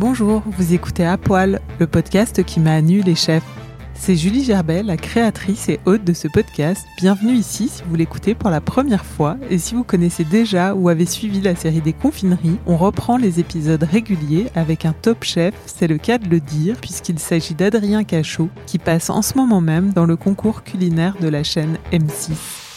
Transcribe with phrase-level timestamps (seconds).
[0.00, 3.44] Bonjour, vous écoutez À Poil, le podcast qui m'a nu les chefs.
[3.92, 6.86] C'est Julie Gerbet, la créatrice et hôte de ce podcast.
[6.96, 10.88] Bienvenue ici si vous l'écoutez pour la première fois et si vous connaissez déjà ou
[10.88, 15.52] avez suivi la série des confineries, on reprend les épisodes réguliers avec un top chef,
[15.66, 19.60] c'est le cas de le dire puisqu'il s'agit d'Adrien Cachot qui passe en ce moment
[19.60, 22.69] même dans le concours culinaire de la chaîne M6.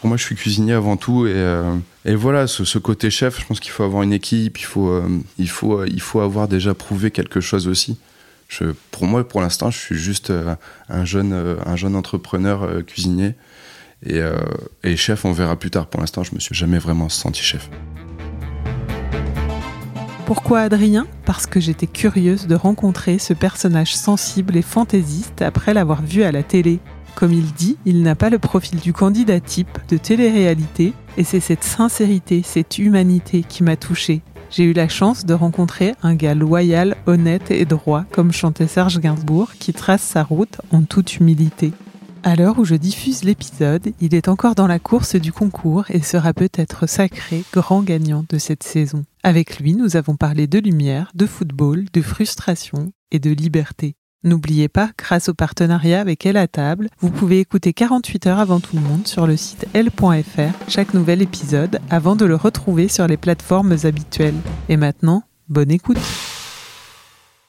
[0.00, 3.38] Pour moi, je suis cuisinier avant tout et, euh, et voilà, ce, ce, côté chef,
[3.38, 5.06] je pense qu'il faut avoir une équipe, il faut, euh,
[5.38, 7.98] il faut, euh, il faut avoir déjà prouvé quelque chose aussi.
[8.48, 10.32] Je, pour moi, pour l'instant, je suis juste
[10.88, 13.34] un jeune, un jeune entrepreneur cuisinier
[14.04, 14.20] et,
[14.82, 15.86] et, chef, on verra plus tard.
[15.86, 17.70] Pour l'instant, je me suis jamais vraiment senti chef.
[20.26, 21.06] Pourquoi Adrien?
[21.26, 26.32] Parce que j'étais curieuse de rencontrer ce personnage sensible et fantaisiste après l'avoir vu à
[26.32, 26.80] la télé.
[27.14, 31.40] Comme il dit, il n'a pas le profil du candidat type de télé-réalité, et c'est
[31.40, 34.22] cette sincérité, cette humanité qui m'a touchée.
[34.50, 38.98] J'ai eu la chance de rencontrer un gars loyal, honnête et droit, comme chantait Serge
[38.98, 41.72] Gainsbourg, qui trace sa route en toute humilité.
[42.22, 46.02] À l'heure où je diffuse l'épisode, il est encore dans la course du concours et
[46.02, 49.04] sera peut-être sacré grand gagnant de cette saison.
[49.22, 53.94] Avec lui, nous avons parlé de lumière, de football, de frustration et de liberté.
[54.22, 58.60] N'oubliez pas, grâce au partenariat avec Elle à table, vous pouvez écouter 48 heures avant
[58.60, 63.06] tout le monde sur le site L.fr chaque nouvel épisode avant de le retrouver sur
[63.06, 64.34] les plateformes habituelles.
[64.68, 65.96] Et maintenant, bonne écoute.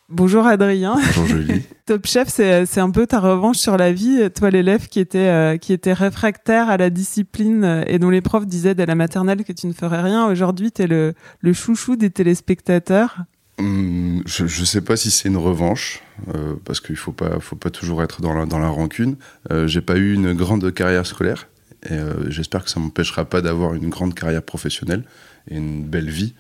[0.08, 0.96] Bonjour Adrien.
[0.96, 1.64] Bonjour Julie.
[1.86, 4.30] Top Chef, c'est un peu ta revanche sur la vie.
[4.34, 8.22] Toi, l'élève qui était euh, qui était réfractaire à la discipline euh, et dont les
[8.22, 10.26] profs disaient dès la maternelle que tu ne ferais rien.
[10.28, 13.18] Aujourd'hui, tu es le, le chouchou des téléspectateurs.
[13.62, 16.02] Hum, je, je sais pas si c'est une revanche
[16.34, 19.18] euh, parce qu'il pas faut pas toujours être dans la rancune.
[19.52, 21.48] Euh, J'ai pas eu une grande carrière scolaire
[21.88, 25.04] et euh, j'espère que ça m'empêchera pas d'avoir une grande carrière professionnelle
[25.48, 26.34] et une belle vie.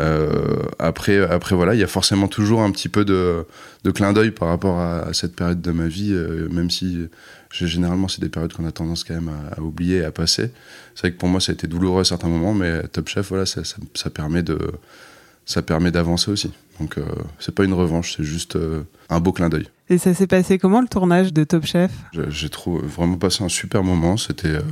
[0.00, 3.46] Euh, après voilà, il y a forcément toujours un petit peu de
[3.94, 6.12] clin d'œil par rapport à, cette période de ma vie,
[6.50, 7.06] même si
[7.52, 10.50] généralement c'est des périodes qu'on a tendance quand même à, oublier, à passer.
[10.96, 13.28] C'est vrai que pour moi ça a été douloureux à certains moments, mais Top Chef
[13.28, 14.58] voilà, ça permet de
[15.48, 16.52] ça permet d'avancer aussi.
[16.78, 17.04] Donc euh,
[17.40, 19.66] c'est pas une revanche, c'est juste euh, un beau clin d'œil.
[19.88, 21.90] Et ça s'est passé comment le tournage de Top Chef?
[22.28, 24.18] J'ai trouvé vraiment passé un super moment.
[24.18, 24.62] C'était euh,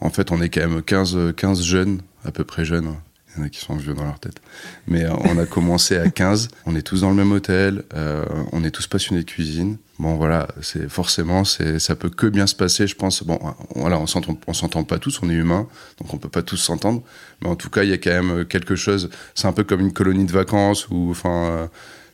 [0.00, 2.94] en fait on est quand même 15 15 jeunes à peu près jeunes.
[3.34, 4.40] Il y en a qui sont vieux dans leur tête.
[4.88, 6.48] Mais euh, on a commencé à 15.
[6.66, 7.84] On est tous dans le même hôtel.
[7.94, 9.76] Euh, on est tous passionnés de cuisine.
[9.98, 13.22] Bon, voilà, c'est forcément, c'est, ça peut que bien se passer, je pense.
[13.22, 13.38] Bon,
[13.76, 15.68] voilà, on s'entend, on s'entend pas tous, on est humains,
[16.00, 17.02] donc on peut pas tous s'entendre.
[17.42, 19.10] Mais en tout cas, il y a quand même quelque chose.
[19.34, 21.66] C'est un peu comme une colonie de vacances ou, enfin, euh,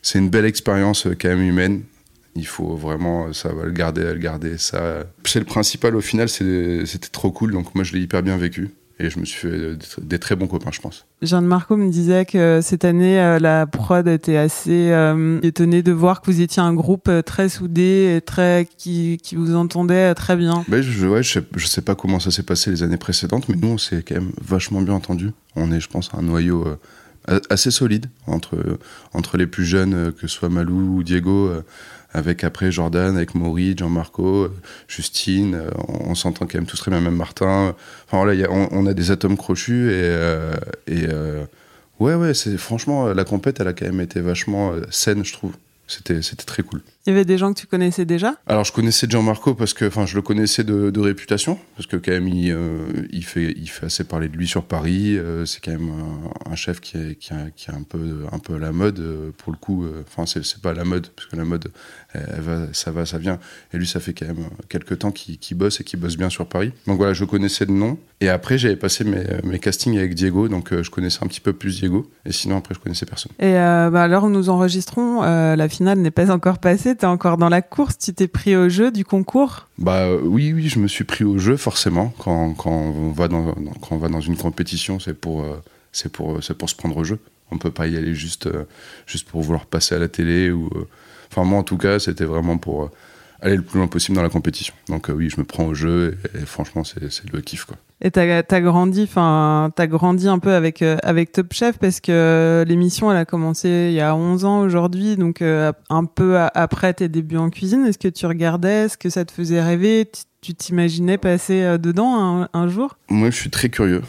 [0.03, 1.83] c'est une belle expérience quand même humaine.
[2.35, 4.59] Il faut vraiment, ça va le garder, le garder.
[4.59, 6.29] Ça, c'est le principal au final.
[6.29, 9.77] c'était trop cool, donc moi je l'ai hyper bien vécu et je me suis fait
[10.03, 11.07] des très bons copains, je pense.
[11.21, 15.83] Jean de Marco me disait que cette année, euh, la prod était assez euh, étonnée
[15.83, 19.55] de voir que vous étiez un groupe euh, très soudé et très qui, qui vous
[19.55, 20.65] entendait très bien.
[20.69, 23.49] Ben, je, ouais, je, sais, je sais pas comment ça s'est passé les années précédentes,
[23.51, 25.33] mais nous, on s'est quand même vachement bien entendu.
[25.57, 28.57] On est, je pense, un noyau euh, assez solide entre,
[29.13, 31.51] entre les plus jeunes, que ce soit Malou ou Diego
[32.17, 34.49] avec après Jordan, avec Maury, Gianmarco,
[34.89, 35.55] Justine,
[35.89, 37.75] on, on s'entend quand même tous très bien, même Martin.
[38.07, 40.55] Enfin voilà, y a, on, on, a des atomes crochus et, euh,
[40.87, 41.45] et euh,
[42.01, 45.53] ouais, ouais, c'est franchement la compète, elle a quand même été vachement saine, je trouve.
[45.89, 46.81] C'était c'était très cool.
[47.07, 48.35] Il y avait des gens que tu connaissais déjà?
[48.49, 51.97] Alors je connaissais Gianmarco parce que, enfin, je le connaissais de, de réputation parce que
[51.97, 55.17] quand même il, euh, il fait il fait assez parler de lui sur Paris.
[55.17, 58.59] Euh, c'est quand même un, un chef qui est qui qui un peu un peu
[58.59, 59.85] la mode euh, pour le coup.
[59.85, 61.69] euh, Enfin c'est c'est pas la mode parce que la mode
[62.35, 63.39] elle, va ça va ça vient.
[63.73, 66.47] Et lui ça fait quand même quelques temps qu'il bosse et qu'il bosse bien sur
[66.47, 66.73] Paris.
[66.87, 67.99] Donc voilà je connaissais de nom.
[68.21, 71.41] Et après j'avais passé mes mes castings avec Diego donc euh, je connaissais un petit
[71.41, 72.11] peu plus Diego.
[72.25, 73.33] Et sinon après je connaissais personne.
[73.39, 76.97] Et euh, bah, où nous enregistrons, euh, la finale n'est pas encore passée.
[76.97, 77.99] T'es encore dans la course.
[77.99, 79.69] Tu t'es pris au jeu du concours?
[79.79, 82.13] Bah euh, oui, oui, je me suis pris au jeu forcément.
[82.19, 85.63] Quand, quand on va dans, dans- quand on va dans une compétition, c'est pour, euh,
[85.93, 87.19] c'est pour, se prendre au jeu.
[87.51, 88.65] On peut pas y aller juste, euh,
[89.07, 90.71] juste pour vouloir passer à la télé ou.
[91.37, 92.91] Enfin moi en tout cas, c'était vraiment pour euh,
[93.43, 94.73] aller le plus loin possible dans la compétition.
[94.89, 97.01] Donc euh, oui, je me prends au jeu et, et franchement c'est,
[97.31, 97.77] le kiff quoi.
[98.01, 102.01] Et t'as as grandi, enfin, t'as grandi un peu avec euh, avec Top Chef parce
[102.01, 106.51] que l'émission elle a commencé il y a 11 ans aujourd'hui, donc un peu a-
[106.55, 107.85] après tes débuts en cuisine.
[107.87, 110.11] Est-ce que tu regardais, est-ce que ça te faisait rêver?
[110.41, 112.97] Tu- t'imaginais passer dedans un, un jour?
[113.11, 114.03] Moi, je suis très curieux.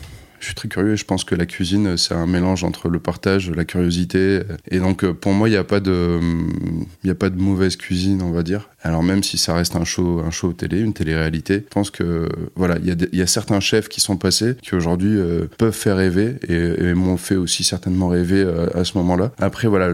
[0.47, 3.51] Suis très curieux et je pense que la cuisine, c'est un mélange entre le partage,
[3.51, 4.43] la curiosité.
[4.71, 6.21] Et donc, euh, pour moi, il n'y a pas de,
[7.03, 8.69] il y a pas de mauvaise cuisine, on va dire.
[8.81, 12.29] Alors, même si ça reste un show, un show télé, une télé-réalité, je pense que,
[12.55, 16.35] voilà, il y a, certains chefs qui sont passés, qui aujourd'hui euh, peuvent faire rêver
[16.47, 19.33] et, m'ont fait aussi certainement rêver euh, à ce moment-là.
[19.39, 19.89] Après, voilà,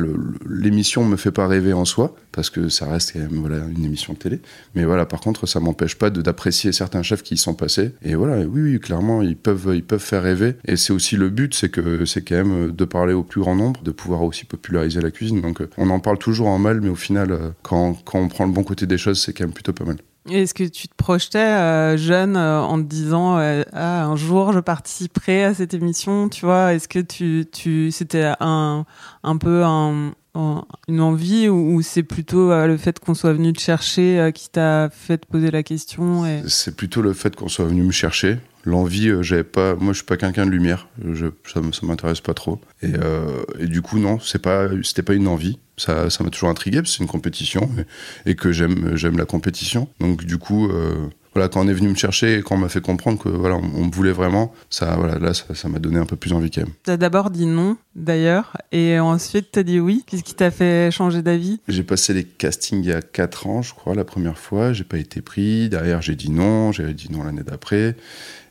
[0.48, 3.86] l'émission me fait pas rêver en soi, parce que ça reste quand même, voilà, une
[3.86, 4.42] émission de télé.
[4.76, 7.94] Mais voilà, par contre, ça m'empêche pas d'apprécier certains chefs qui y sont passés.
[8.02, 10.56] Et voilà, oui, oui, clairement, ils peuvent, ils peuvent faire rêver.
[10.66, 13.56] Et c'est aussi le but, c'est que c'est quand même de parler au plus grand
[13.56, 15.42] nombre, de pouvoir aussi populariser la cuisine.
[15.42, 18.28] Donc, euh, on en parle toujours en mal, mais au final, euh, quand, quand on
[18.28, 19.98] prend le bon côté des choses, c'est quand même plutôt pas mal.
[20.32, 23.36] Est-ce que tu te projetais euh, jeune en te disant
[23.74, 26.74] ah un jour je participerai à cette émission, tu vois?
[26.74, 28.86] Est-ce que tu tu c'était un
[29.24, 33.54] un peu un, un- une envie ou, c'est plutôt euh, le fait qu'on soit venu
[33.54, 36.24] te chercher euh, qui t'a fait te poser la question.
[36.48, 38.38] C'est plutôt le fait qu'on soit venu me chercher.
[38.66, 39.76] L'envie, euh, j'avais pas.
[39.76, 40.88] Moi, je suis pas quelqu'un de lumière.
[41.54, 42.60] Ça, ça m'intéresse pas trop.
[42.82, 45.60] Et, du coup, non, c'est pas, c'était pas une envie.
[45.78, 47.70] Ça, m'a toujours intrigué parce que c'est une compétition
[48.26, 49.88] et, et que j'aime, j'aime la compétition.
[50.00, 50.70] Donc, du coup,
[51.34, 53.56] voilà, quand on est venu me chercher et quand on m'a fait comprendre que voilà,
[53.56, 56.34] on, on me voulait vraiment, ça, voilà, là, ça, ça m'a donné un peu plus
[56.34, 56.74] envie quand même.
[56.84, 60.04] T'as d'abord dit non d'ailleurs et ensuite t'as dit oui.
[60.08, 61.60] Qu'est-ce qui t'a fait changer d'avis?
[61.68, 64.74] J'ai passé les castings il y a 4 ans, je crois, la première fois.
[64.74, 65.70] J'ai pas été pris.
[65.70, 66.72] Derrière, j'ai dit non.
[66.72, 67.96] J'ai dit non l'année d'après.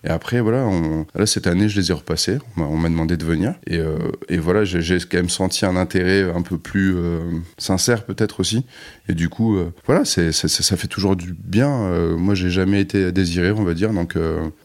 [0.04, 0.68] Et après, voilà,
[1.14, 2.38] là, cette année, je les ai repassés.
[2.56, 3.54] On m'a- demandé de venir.
[3.66, 3.96] Et, euh,
[4.28, 7.20] et voilà, j'ai quand même senti un intérêt un peu plus euh,
[7.56, 8.66] sincère, peut-être aussi.
[9.08, 11.68] Et du coup, euh, voilà, c'est- ça, fait toujours du bien.
[12.16, 13.92] Moi, j'ai jamais été désiré, on va dire.
[13.92, 14.16] Donc,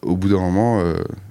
[0.01, 0.81] au bout d'un moment,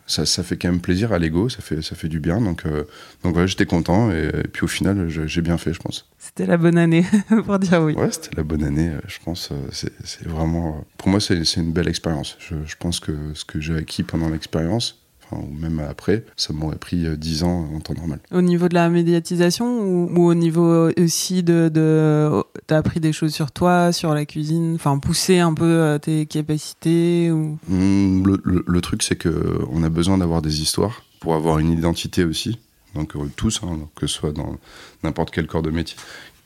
[0.06, 1.48] ça, ça fait quand même plaisir à l'ego.
[1.48, 2.40] Ça fait, ça fait du bien.
[2.40, 2.84] Donc, euh,
[3.22, 4.10] donc voilà, j'étais content.
[4.10, 6.08] Et, et puis, au final, j'ai bien fait, je pense.
[6.18, 7.04] C'était la bonne année
[7.44, 7.94] pour dire oui.
[7.94, 9.50] Ouais, c'était la bonne année, euh, je pense.
[9.52, 10.84] euh, C'est vraiment.
[10.98, 12.36] Pour moi, c'est c'est une belle expérience.
[12.40, 16.52] Je, je pense que ce que j'ai acquis pendant l'expérience, enfin, ou même après, ça
[16.52, 18.20] m'aurait pris euh, 10 ans en temps normal.
[18.32, 23.12] Au niveau de la médiatisation ou, ou au niveau aussi de, de t'as appris des
[23.12, 27.58] choses sur toi, sur la cuisine, enfin pousser un peu euh, tes capacités ou?
[27.70, 31.58] Hum, Le, le- le truc, c'est que on a besoin d'avoir des histoires pour avoir
[31.58, 32.58] une identité aussi.
[32.94, 34.56] Donc, euh, tous, hein, que ce soit dans
[35.02, 35.96] n'importe quel corps de métier,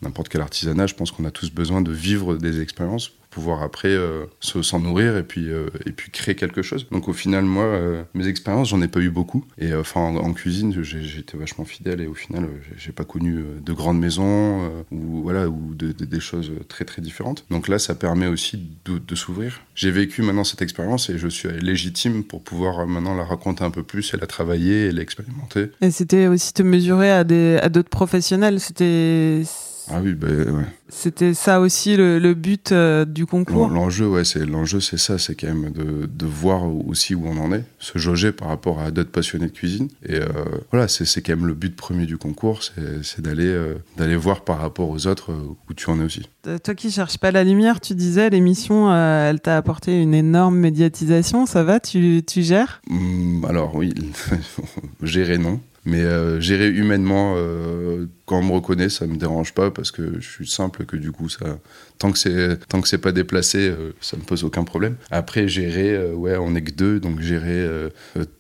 [0.03, 3.89] n'importe quel artisanat, je pense qu'on a tous besoin de vivre des expériences pouvoir après
[3.89, 6.87] euh, se- s'en nourrir et puis, euh, et puis créer quelque chose.
[6.91, 9.45] Donc au final, moi, euh, mes expériences, j'en ai pas eu beaucoup.
[9.59, 10.73] Et enfin, en, cuisine,
[11.21, 15.75] été vachement fidèle et au final, j'ai- pas connu de grandes maisons ou voilà ou
[15.75, 17.45] de- de- des choses très très différentes.
[17.51, 19.61] Donc là, ça permet aussi de, s'ouvrir.
[19.77, 23.71] J'ai vécu maintenant cette expérience et je suis légitime pour pouvoir maintenant la raconter un
[23.71, 25.71] peu plus et la travailler et l'expérimenter.
[25.81, 28.59] et c'était aussi te mesurer à des à d'autres professionnels.
[28.61, 29.43] C'était
[29.93, 30.65] Ah oui, ben ouais.
[30.89, 33.69] c'était ça aussi le, le but euh, du concours?
[33.69, 37.37] L'enjeu, ouais, c'est l'enjeu, c'est ça, c'est quand même de, de voir aussi où on
[37.39, 39.89] en est, se jauger par rapport à d'autres passionnés de cuisine.
[40.07, 40.27] Et euh,
[40.71, 42.63] voilà, c'est quand même le but premier du concours,
[43.03, 45.33] c'est d'aller euh, d'aller voir par rapport aux autres
[45.69, 46.29] où tu en es aussi.
[46.65, 51.47] Toi qui cherches pas la lumière, tu disais l'émission, elle t'a apporté une énorme médiatisation.
[51.47, 52.81] Ça va, tu tu gères?
[52.91, 53.93] Hum, alors oui,
[55.03, 55.61] gérer non.
[55.87, 60.21] Mais euh, gérer humainement, euh, quand on me reconnaît, ça me dérange pas parce que
[60.21, 61.59] je suis simple, que du coup, ça,
[61.99, 64.97] tant que c'est tant pas déplacé, euh, ça me pose aucun problème.
[65.11, 67.67] Après, gérer, euh, ouais, on est que deux, donc gérer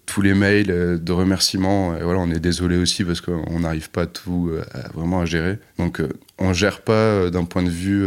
[0.05, 0.67] tous les mails
[1.03, 4.51] de remerciements, et voilà, on est désolé aussi parce qu'on n'arrive pas tout
[4.95, 5.59] vraiment à gérer.
[5.79, 6.03] Donc,
[6.39, 8.05] on gère pas d'un point de vue,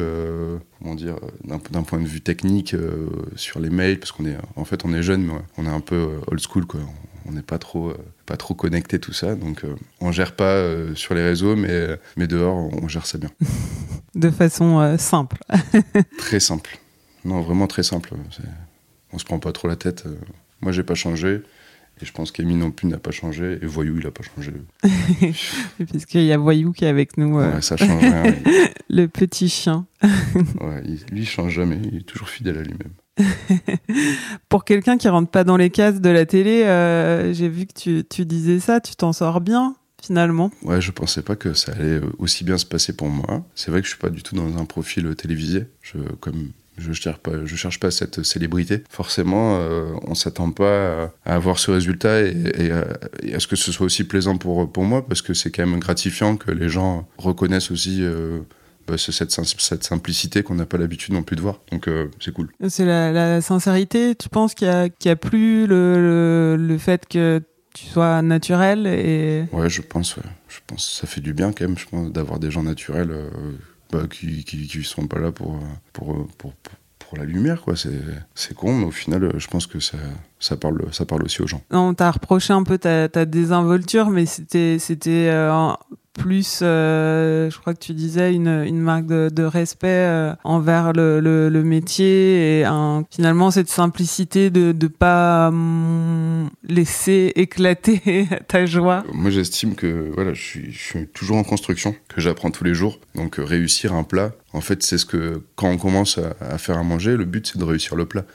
[0.80, 2.76] comment dire, d'un point de vue technique
[3.36, 5.80] sur les mails parce qu'on est, en fait, on est jeune, mais on est un
[5.80, 6.82] peu old school, quoi
[7.32, 10.94] n'est pas trop euh, pas trop connecté tout ça donc euh, on gère pas euh,
[10.96, 13.30] sur les réseaux mais mais dehors on gère ça bien
[14.16, 15.38] de façon simple.
[16.18, 16.78] très simple.
[17.26, 18.14] Non, vraiment très simple.
[19.12, 20.06] On se prend pas trop la tête.
[20.62, 21.42] Moi, j'ai pas changé.
[22.02, 23.60] Et je pense qu'Amy non plus n'a pas changé.
[23.62, 24.52] Et Voyou, il a pas changé.
[25.90, 27.38] Puisqu'il y a Voyou qui est avec nous.
[27.38, 28.36] Ouais, ça change rien.
[28.90, 29.86] Le petit chien.
[30.04, 31.80] ouais, lui, il change jamais.
[31.92, 32.94] Il est toujours fidèle à lui-même.
[34.50, 37.74] Pour quelqu'un qui rentre pas dans les cases de la télé, euh, j'ai vu que
[37.74, 40.52] tu, tu disais ça, tu t'en sors bien finalement.
[40.64, 43.46] Ouais, je pensais pas que ça allait aussi bien se passer pour moi.
[43.56, 45.66] C'est vrai que je suis pas du tout dans un profil télévisé.
[45.82, 48.84] Je, comme je cherche pas, je cherche pas cette célébrité.
[48.90, 53.86] Forcément, euh, on s'attend pas à, avoir ce résultat et, à, ce que ce soit
[53.86, 57.72] aussi plaisant pour pour moi parce que c'est quand même gratifiant que les gens reconnaissent
[57.72, 58.00] aussi.
[58.02, 58.40] Euh,
[58.88, 61.60] bah, cette, cette, simplicité qu'on n'a pas l'habitude non plus de voir.
[61.72, 62.52] Donc euh, c'est cool.
[62.68, 67.42] C'est la, sincérité, tu penses qu'il y, a plus le, le, fait que
[67.74, 69.46] tu sois naturel et...
[69.52, 72.52] Ouais, je pense, je pense ça fait du bien quand même, je pense, d'avoir des
[72.52, 73.30] gens naturels euh,
[73.92, 75.60] bah, qui, qui, sont pas là pour,
[75.94, 76.54] pour, pour,
[77.00, 77.76] pour la lumière, quoi.
[78.36, 79.98] C'est con, mais au final, je pense que ça,
[80.40, 81.62] ça, parle, ça parle aussi aux gens.
[81.72, 85.74] On t'a reproché un peu ta, ta désinvolture, mais c'était euh,
[86.14, 92.62] plus, euh, je crois que tu disais, une, marque de, respect euh, envers le, métier
[92.62, 92.66] et
[93.10, 99.04] finalement cette simplicité de ne pas hum, laisser éclater ta joie.
[99.14, 103.00] Moi j'estime que voilà, je suis, toujours en construction, que j'apprends tous les jours.
[103.16, 106.58] Donc euh, réussir un plat, en fait c'est ce que quand on commence à, à
[106.58, 108.26] faire à manger, le but c'est de réussir le plat.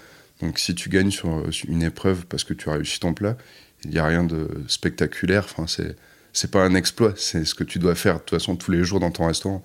[0.41, 3.37] Donc si tu gagnes sur une épreuve parce que tu as réussi ton plat,
[3.85, 5.45] il n'y a rien de spectaculaire.
[5.45, 5.97] Enfin, c'est
[6.33, 8.85] c'est pas un exploit, c'est ce que tu dois faire de toute façon tous les
[8.85, 9.63] jours dans ton restaurant.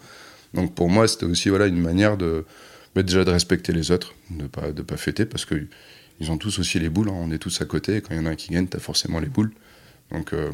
[0.53, 2.45] Donc pour moi, c'était aussi voilà une manière de
[2.95, 5.67] bah, déjà de respecter les autres, de pas de pas fêter parce que
[6.19, 7.09] ils ont tous aussi les boules.
[7.09, 7.15] Hein.
[7.15, 7.97] on est tous à côté.
[7.97, 9.51] Et quand il y en a un qui gagne, t'as forcément les boules.
[10.11, 10.51] Donc euh,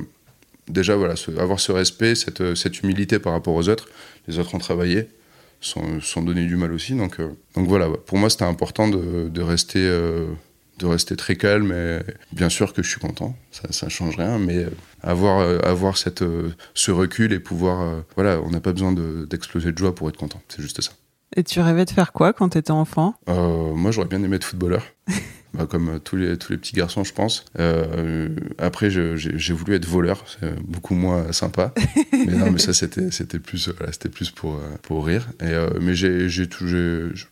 [0.67, 3.89] déjà voilà, avoir ce respect, cette, cette humilité par rapport aux autres.
[4.27, 5.09] Les autres ont travaillé,
[5.59, 6.93] sont, sont donné du mal aussi.
[6.93, 10.27] Donc euh, donc voilà, pour moi c'était important de, de rester euh,
[10.79, 11.71] de rester très calme.
[11.71, 11.99] Et
[12.31, 14.65] bien sûr que je suis content, ça ne change rien, mais
[15.01, 17.81] avoir, euh, avoir cette, euh, ce recul et pouvoir.
[17.81, 20.91] Euh, voilà, on n'a pas besoin d'exploser de, joie pour être content, c'est juste ça.
[21.35, 24.45] Et tu rêvais de faire quoi quand tu étais enfant Moi, j'aurais bien aimé être
[24.45, 24.83] footballeur.
[25.53, 27.43] Bah, comme euh, tous les, tous les petits garçons, je pense.
[27.59, 28.29] Euh,
[28.59, 31.73] après, j'ai voulu être voleur, c'est beaucoup moins sympa.
[32.13, 35.27] mais non, mais ça, c'était plus, voilà, plus pour, euh, pour rire.
[35.41, 36.65] Et, euh, mais j'ai tout.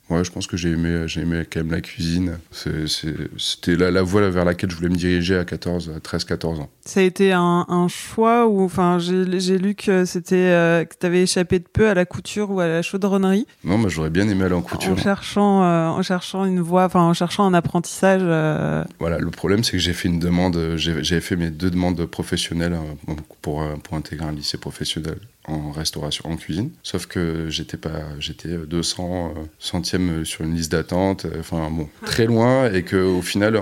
[0.10, 2.40] Ouais, je pense que j'ai aimé, aimé quand même la cuisine.
[2.52, 6.70] C'était la, la voie vers laquelle je voulais me diriger à 14, 13-14 ans.
[6.86, 11.24] Ça a été un, un choix ou enfin j'ai lu que c'était que tu avais
[11.24, 13.46] échappé de peu à la couture ou à la chaudronnerie.
[13.64, 14.94] Non, mais j'aurais bien aimé aller en couture.
[14.94, 19.64] En cherchant, en cherchant une voie, enfin en cherchant un apprentissage euh, voilà, le problème,
[19.64, 23.94] c'est que j'ai fait une demande, j'ai fait mes deux demandes professionnelles euh, euh, pour
[23.94, 26.72] intégrer un lycée professionnel en restauration, en cuisine.
[26.84, 32.72] Sauf que j'étais pas, j'étais 200 centièmes sur une liste d'attente, enfin bon, très loin,
[32.72, 33.60] et que au final,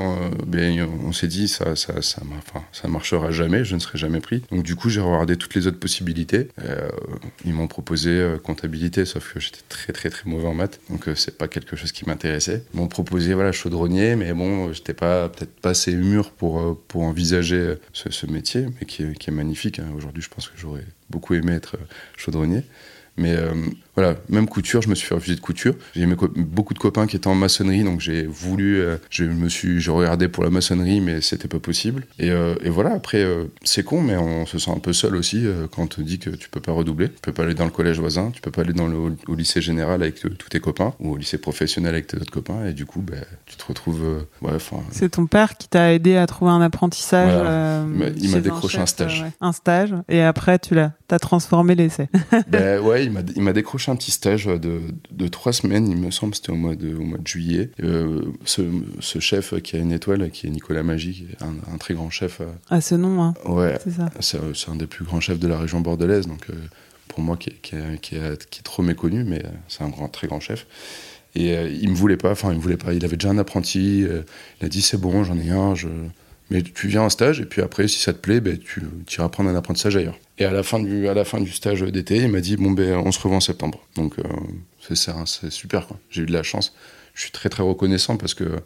[0.47, 4.19] ben, on s'est dit ça, ça, ça, enfin, ça marchera jamais, je ne serai jamais
[4.19, 4.43] pris.
[4.51, 6.49] Donc du coup, j'ai regardé toutes les autres possibilités.
[7.45, 11.37] ils m'ont proposé comptabilité, sauf que j'étais très très très mauvais en maths, donc c'est
[11.37, 12.63] pas quelque chose qui m'intéressait.
[12.73, 16.79] Ils m'ont proposé voilà chaudronnier, mais bon, j'étais pas peut-être pas assez mûr pour, euh,
[16.87, 19.79] pour envisager ce, métier, mais qui est, qui est magnifique.
[19.79, 19.91] Hein.
[19.95, 21.77] Aujourd'hui, je pense que j'aurais beaucoup aimé être
[22.17, 22.63] chaudronnier.
[23.17, 23.53] Mais euh,
[23.95, 25.73] voilà, même couture, je me suis fait refuser de couture.
[25.95, 29.79] J'ai beaucoup de copains qui étaient en maçonnerie, donc j'ai voulu, euh, je me suis,
[29.79, 32.05] j'ai regardé pour la maçonnerie, mais c'était pas possible.
[32.19, 35.15] Et, euh, et voilà, après, euh, c'est con, mais on se sent un peu seul
[35.15, 37.09] aussi quand on te dit que tu peux pas redoubler.
[37.09, 39.35] Tu peux pas aller dans le collège voisin, tu peux pas aller dans le, au
[39.35, 42.73] lycée général avec tous tes copains, ou au lycée professionnel avec tes autres copains, et
[42.73, 44.25] du coup, ben, tu te retrouves.
[44.41, 44.57] ouais,
[44.91, 47.31] c'est ton père qui t'a aidé à trouver un apprentissage.
[48.17, 49.23] il m'a décroché un, stage.
[49.39, 52.09] Un stage, et après, tu l'as, t'as transformé l'essai.
[52.47, 56.35] ben ouais, il m'a décroché un petit stage de, de trois semaines, il me semble,
[56.35, 57.69] c'était au mois de, au mois de juillet.
[57.83, 58.61] Euh, ce,
[58.99, 62.41] ce, chef qui a une étoile, qui est Nicolas Magie, un, un très grand chef.
[62.41, 63.33] Euh, ah, ce nom, hein.
[63.45, 63.77] Ouais,
[64.19, 66.53] c'est C'est un des plus grands chefs de la région bordelaise, donc euh,
[67.07, 70.27] pour moi qui, qui, qui, est, qui, est, trop méconnu, mais c'est un grand, très
[70.27, 70.67] grand chef.
[71.35, 74.05] Et il me voulait pas, enfin il me voulait pas, il avait déjà un apprenti,
[74.61, 75.89] il a dit c'est bon, j'en ai un, je
[76.49, 78.83] mais tu viens en stage et puis après, si ça te plaît, ben, tu
[79.17, 80.17] iras prendre un apprentissage ailleurs.
[80.37, 82.71] Et à la fin du, à la fin du stage d'été, il m'a dit bon
[82.71, 83.79] ben on se revoit en septembre.
[83.95, 84.23] Donc euh,
[84.81, 85.87] c'est c'est super.
[86.09, 86.73] J'ai eu de la chance.
[87.13, 88.61] Je suis très très reconnaissant parce que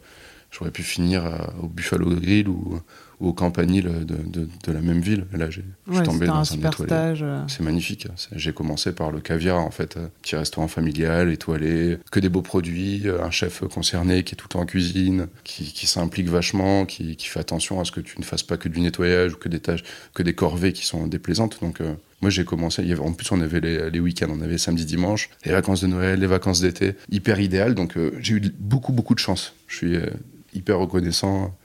[0.50, 1.22] j'aurais pu finir
[1.62, 2.80] au Buffalo Grill ou,
[3.20, 5.26] au campanile de, de, de, la même ville.
[5.32, 7.24] Là, j'ai ouais, tombé dans un, super stage.
[7.48, 8.08] C'est magnifique.
[8.34, 13.04] J'ai commencé par le caviar, en fait, petit restaurant familial, étoilé, que des beaux produits,
[13.22, 17.16] un chef concerné qui est tout le temps en cuisine, qui, qui s'implique vachement, qui,
[17.16, 19.48] qui, fait attention à ce que tu ne fasses pas que du nettoyage ou que
[19.48, 19.84] des tâches,
[20.14, 21.58] que des corvées qui sont déplaisantes.
[21.60, 22.82] Donc, euh, moi, j'ai commencé.
[22.82, 25.52] Il y avait, en plus, on avait les, les week-ends, on avait samedi, dimanche, les
[25.52, 27.74] vacances de Noël, les vacances d'été, hyper idéal.
[27.74, 29.54] Donc, euh, j'ai eu beaucoup, beaucoup de chance.
[29.66, 30.06] Je suis euh,
[30.54, 31.56] hyper reconnaissant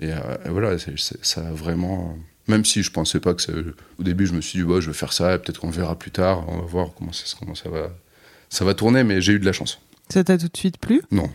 [0.00, 2.16] et, euh, voilà, ça a vraiment.
[2.48, 3.52] Même si je pensais pas que c'est.
[3.98, 6.10] Au début, je me suis dit, ouais, je vais faire ça, peut-être qu'on verra plus
[6.10, 7.90] tard, on va voir comment ça, comment ça, va,
[8.48, 9.80] ça va tourner, mais j'ai eu de la chance.
[10.08, 11.02] Ça t'a tout de suite plu?
[11.12, 11.30] Non.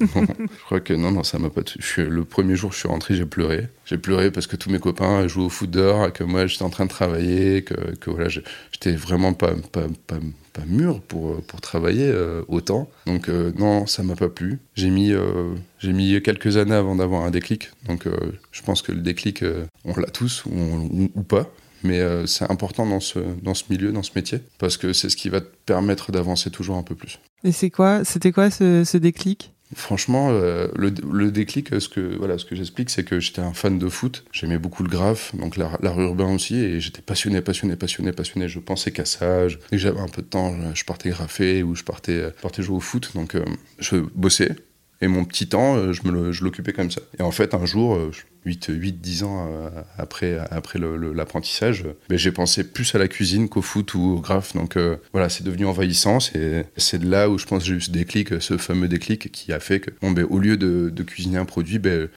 [0.00, 1.62] Je crois que non, non, ça m'a pas.
[1.78, 3.68] Je le premier jour, je suis rentré, j'ai pleuré.
[3.86, 6.70] J'ai pleuré parce que tous mes copains jouaient au foot dehors, que moi, j'étais en
[6.70, 10.18] train de travailler, que, que voilà, j'étais vraiment pas, pas, pas,
[10.52, 12.90] pas, mûr pour, pour travailler euh, autant.
[13.06, 14.58] Donc, euh, non, ça m'a pas plu.
[14.74, 17.70] J'ai mis, euh, j'ai mis quelques années avant d'avoir un déclic.
[17.86, 18.06] Donc,
[18.52, 19.44] je pense que le déclic,
[19.84, 21.50] on l'a tous ou, ou pas.
[21.82, 25.08] Mais euh, c'est important dans ce, dans ce milieu, dans ce métier, parce que c'est
[25.08, 27.18] ce qui va te permettre d'avancer toujours un peu plus.
[27.44, 29.52] Et c'est quoi, c'était quoi ce, ce déclic?
[29.74, 33.52] Franchement, euh, le, le, déclic, ce que voilà, ce que j'explique, c'est que j'étais un
[33.52, 34.24] fan de foot.
[34.32, 38.48] J'aimais beaucoup le graphe, donc l'art urbain aussi, et j'étais passionné, passionné, passionné, passionné.
[38.48, 39.46] Je pensais qu'à ça.
[39.46, 42.76] Je, que j'avais un peu de temps, je partais graffer ou je partais, partais jouer
[42.76, 43.12] au foot.
[43.14, 43.44] Donc, euh,
[43.78, 44.56] je bossais.
[45.00, 47.00] Et mon petit temps, je me je l'occupais comme ça.
[47.18, 47.98] Et en fait, un jour,
[48.46, 53.48] 8, 8 10 ans euh, après, après l'apprentissage, ben, j'ai pensé plus à la cuisine
[53.48, 54.54] qu'au foot ou au graphe.
[54.54, 56.18] Donc euh, voilà, c'est devenu envahissant.
[56.20, 59.52] C'est de là où je pense que j'ai eu ce déclic, ce fameux déclic qui
[59.52, 62.08] a fait que, bon, ben, au lieu de, de cuisiner un produit, ben,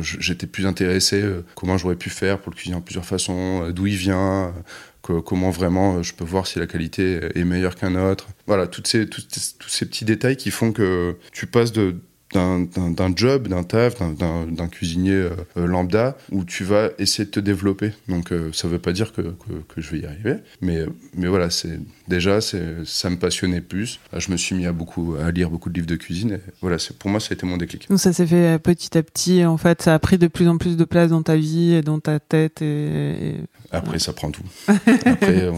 [0.00, 3.86] j'étais plus intéressé euh, comment j'aurais pu faire pour le cuisiner en plusieurs façons, d'où
[3.86, 4.54] il vient,
[5.02, 8.28] comment vraiment je peux voir si la qualité est meilleure qu'un autre.
[8.46, 9.26] Voilà, toutes ces, tous
[9.68, 11.96] ces petits détails qui font que tu passes de
[12.34, 17.40] d'un job, d'un taf, d'un cuisinier euh, euh, lambda, où tu vas essayer de te
[17.40, 17.92] développer.
[18.08, 20.84] Donc euh, ça ne veut pas dire que, que, je vais y arriver, mais,
[21.16, 24.00] mais voilà, c'est déjà ça me passionnait plus.
[24.16, 26.76] Je me suis mis à, beaucoup, à lire beaucoup de livres de cuisine, et voilà,
[26.98, 27.88] pour moi ça a été mon déclic.
[27.88, 30.58] Donc ça s'est fait petit à petit, en fait, ça a pris de plus en
[30.58, 32.62] plus de place dans ta vie et dans ta tête.
[32.62, 33.36] Et,
[33.70, 34.44] Après, ça prend tout.
[35.06, 35.50] Après,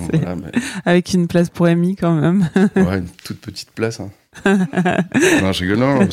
[0.85, 2.49] Avec une place pour Amy quand même.
[2.77, 4.01] ouais, une toute petite place.
[4.01, 4.11] Hein.
[4.45, 5.79] non, je rigole.
[5.79, 6.09] Non, non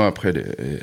[0.00, 0.32] après,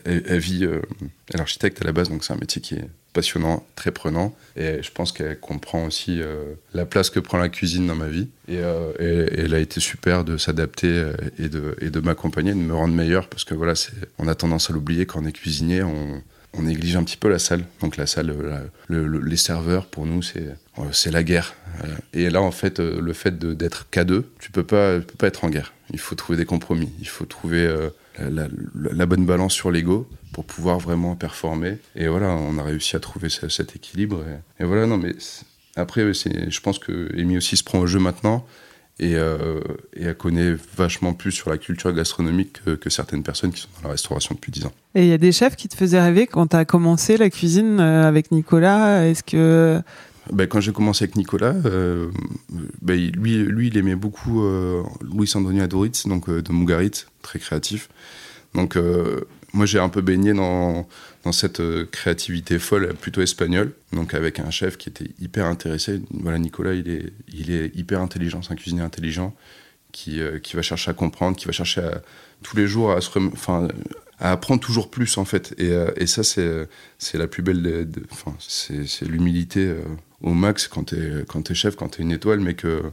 [0.06, 0.66] elle, vit.
[0.66, 0.82] Euh,
[1.30, 4.36] elle est architecte à la base, donc c'est un métier qui est passionnant, très prenant.
[4.56, 8.08] Et je pense qu'elle comprend aussi euh, la place que prend la cuisine dans ma
[8.08, 8.28] vie.
[8.50, 12.76] Euh, et, elle a été super de s'adapter et de, et de m'accompagner, de me
[12.76, 13.28] rendre meilleur.
[13.28, 13.74] Parce que voilà,
[14.20, 15.82] on a tendance à l'oublier quand on est cuisinier.
[15.82, 16.22] On,
[16.54, 17.64] on néglige un petit peu la salle.
[17.82, 18.34] Donc la salle,
[18.90, 21.56] les serveurs, pour nous, c'est la guerre.
[22.14, 25.74] Et là, en fait, le fait d'être K2, tu peux peux pas être en guerre.
[25.92, 26.90] Il faut trouver des compromis.
[27.00, 27.68] Il faut trouver
[28.22, 28.48] euh,
[28.94, 31.78] la, bonne balance sur l'ego pour pouvoir vraiment performer.
[31.96, 34.24] Et voilà, on a réussi à trouver cet équilibre.
[34.60, 35.16] Et, voilà, non, mais
[35.76, 38.46] après, je pense que Amy aussi se prend au jeu maintenant.
[39.02, 39.62] Et, euh,
[39.96, 43.88] et, elle connaît vachement plus sur la culture gastronomique que, certaines personnes qui sont dans
[43.88, 44.74] la restauration depuis 10 ans.
[44.94, 47.30] Et il y a des chefs qui te faisaient rêver quand tu as commencé la
[47.30, 49.06] cuisine euh, avec Nicolas?
[49.06, 49.82] Est-ce que
[50.32, 52.10] ben, quand j'ai commencé avec Nicolas, euh,
[52.82, 57.40] ben, lui, lui, il aimait beaucoup euh, Luis Antonio Adoritz, donc euh, de Mugarit, très
[57.40, 57.90] créatif.
[58.54, 59.22] Donc, euh,
[59.54, 60.88] moi, j'ai un peu baigné dans,
[61.24, 61.62] dans cette
[61.92, 66.02] créativité folle, plutôt espagnole, donc avec un chef qui était hyper intéressé.
[66.12, 69.36] Voilà, Nicolas, il est, il est hyper intelligent, c'est un cuisinier intelligent
[69.92, 71.82] qui, qui va chercher à comprendre, qui va chercher
[72.44, 73.68] tous les jours à se, enfin,
[74.20, 75.54] à apprendre toujours plus en fait.
[75.58, 79.74] Et, et ça, c'est, c'est la plus belle, enfin, c'est, l'humilité
[80.22, 82.92] au max quand t'es quand chef, quand t'es une étoile, mais que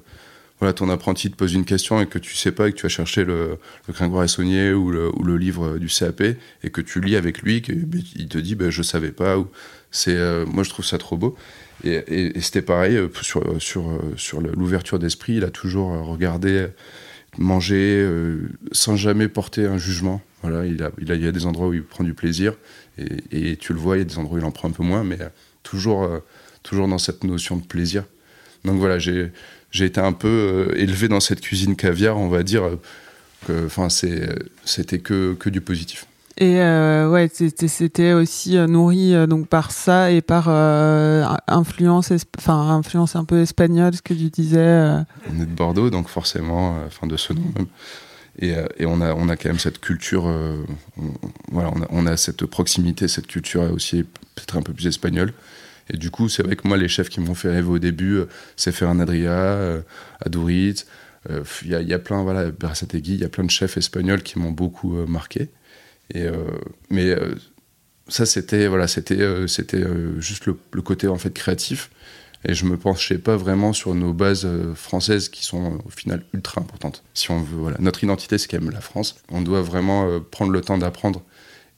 [0.59, 2.87] voilà, ton apprenti te pose une question et que tu sais pas et que tu
[2.87, 6.71] as cherché le, le Gringoire et Saunier ou le, ou le, livre du CAP et
[6.71, 9.39] que tu lis avec lui, qu'il te dit ben, je savais pas.
[9.39, 9.49] Ou,
[9.91, 11.37] c'est, euh, moi je trouve ça trop beau.
[11.85, 15.35] Et, c'était pareil euh, sur, sur, euh, sur l'ouverture d'esprit.
[15.35, 16.69] Il a toujours regardé,
[17.37, 18.09] mangé
[18.73, 20.23] sans jamais porter un jugement.
[20.49, 22.55] Voilà, il, a, il, a, il y a des endroits où il prend du plaisir
[22.99, 24.73] et, et, tu le vois, il y a des endroits où il en prend un
[24.73, 25.19] peu moins, mais
[25.63, 26.09] toujours
[26.67, 28.05] toujours dans cette notion de plaisir.
[28.65, 29.31] Donc voilà, j'ai
[29.73, 32.65] été un peu euh, élevé dans cette cuisine caviar, on va dire.
[33.49, 36.07] Euh, enfin, c'était que, que du positif.
[36.39, 40.49] Et euh, ouais, c'était aussi nourri donc par ça et par
[41.49, 45.03] influence, enfin influence un peu espagnole, ce que tu disais.
[45.31, 47.69] On est de Bordeaux, donc forcément, enfin de ce nom même.
[48.39, 50.65] Et, et, on a on a quand même cette culture, on,
[51.51, 55.33] voilà, on a, cette proximité, cette culture aussi peut-être un peu plus espagnole.
[55.93, 58.17] Et du coup, c'est vrai que moi, les chefs qui m'ont fait rêver au début,
[58.17, 59.83] euh, c'est Ferran Adria, euh,
[60.27, 64.39] euh, Il y, a plein, voilà, Berasategui, il y a plein de chefs espagnols qui
[64.39, 65.51] m'ont beaucoup marqué.
[66.15, 66.25] Et,
[66.89, 67.17] mais
[68.07, 69.83] ça, c'était voilà, c'était c'était
[70.19, 71.91] juste le, le, côté en fait créatif.
[72.49, 76.61] Et je me penchais pas vraiment sur nos bases françaises qui sont au final ultra
[76.61, 77.03] importantes.
[77.13, 79.17] Si on veut, voilà, notre identité, c'est quand même la France.
[79.31, 81.23] On doit vraiment prendre le temps d'apprendre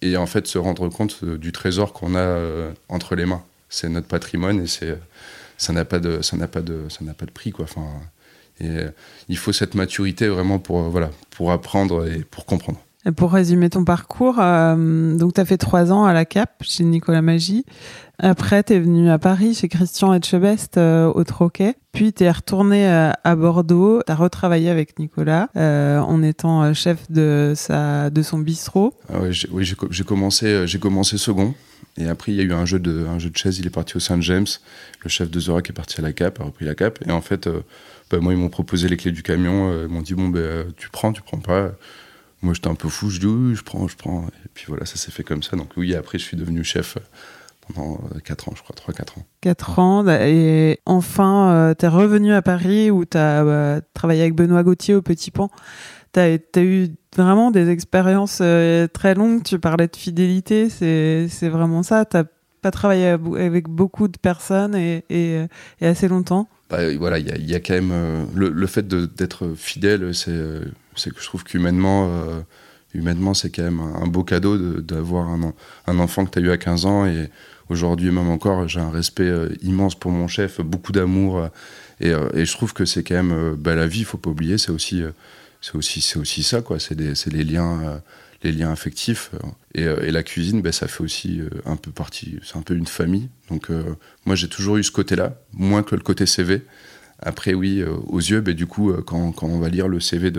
[0.02, 3.42] et en fait se rendre compte du trésor qu'on a entre les mains.
[3.70, 4.98] C'est notre patrimoine et c'est
[5.58, 7.66] ça n'a pas de ça n'a pas de ça n'a pas de prix quoi.
[8.60, 8.90] Et euh,
[9.28, 12.80] il faut cette maturité vraiment pour euh, voilà pour apprendre et pour comprendre.
[13.16, 16.84] Pour résumer ton parcours, euh, donc tu as fait trois ans à la CAP chez
[16.84, 17.64] Nicolas Magie.
[18.18, 21.76] Après, tu es venu à Paris chez Christian Etchebest au Troquet.
[21.92, 24.02] Puis tu es retourné à Bordeaux.
[24.04, 28.92] Tu as retravaillé avec Nicolas en étant chef de, sa, de son bistrot.
[29.08, 31.54] Ah oui, j'ai commencé, j'ai commencé second.
[31.98, 33.58] Et après, il y a eu un jeu de, un jeu de chaises.
[33.58, 34.46] Il est parti au Saint James.
[35.02, 36.98] Le chef de Zora qui est parti à la Cap, a repris la Cap.
[37.06, 37.60] Et en fait, euh,
[38.10, 39.70] bah, moi, ils m'ont proposé les clés du camion.
[39.70, 41.72] Euh, ils m'ont dit bon, ben, tu prends, tu prends pas.
[42.42, 43.10] Moi, j'étais un peu fou.
[43.10, 44.26] Je dis oui, je prends, je prends.
[44.26, 45.56] Et puis voilà, ça s'est fait comme ça.
[45.56, 47.00] Donc oui, après, je suis devenu chef euh,
[47.74, 49.24] pendant 4 ans, je crois, 3-4 ans.
[49.40, 50.08] 4 ans.
[50.08, 55.02] Et enfin, tu es revenu à Paris où tu as travaillé avec Benoît Gauthier au
[55.02, 55.50] Petit Pont.
[56.12, 58.42] Tu as, eu vraiment des expériences
[58.92, 59.42] très longues.
[59.42, 62.04] Tu parlais de fidélité, c'est vraiment ça.
[62.04, 62.16] Tu
[62.60, 65.46] pas travaillé avec beaucoup de personnes et, et,
[65.80, 67.92] assez longtemps bah, Voilà, il y, a quand même.
[67.92, 70.60] Euh, le, fait d'être fidèle, c'est
[71.10, 72.40] que je trouve qu'humainement, euh,
[72.94, 75.52] humainement, c'est quand même un, beau cadeau d'avoir un,
[75.86, 77.06] un, enfant que tu as eu à 15 ans.
[77.06, 77.30] Et
[77.68, 81.48] aujourd'hui, même encore, j'ai un respect euh, immense pour mon chef, beaucoup d'amour.
[82.00, 83.54] Et, et, je trouve que c'est quand même.
[83.56, 85.02] Bah, la vie, il faut pas oublier, c'est aussi,
[85.60, 86.78] c'est aussi, aussi ça, quoi.
[86.78, 88.00] C'est les liens
[88.42, 89.30] les liens affectifs.
[89.34, 89.38] Euh,
[89.78, 92.74] euh, et, la cuisine, ben, ça fait aussi euh, un peu partie, c'est un peu
[92.74, 93.28] une famille.
[93.50, 93.70] Donc
[94.26, 96.62] moi, j'ai toujours eu ce côté-là, moins que le côté CV.
[97.20, 100.30] Après, oui, aux yeux, du coup, quand, quand, on va lire le CV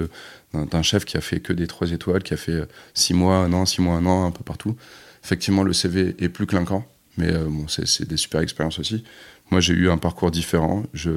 [0.53, 3.51] d'un chef qui a fait que des trois étoiles, qui a fait six mois, un
[3.51, 4.77] an, six mois, un an, un peu partout,
[5.23, 6.85] effectivement, le CV est plus clinquant.
[7.17, 9.03] Mais bon, c'est des super expériences aussi.
[9.51, 10.83] Moi, j'ai eu un parcours différent.
[10.93, 11.11] Je,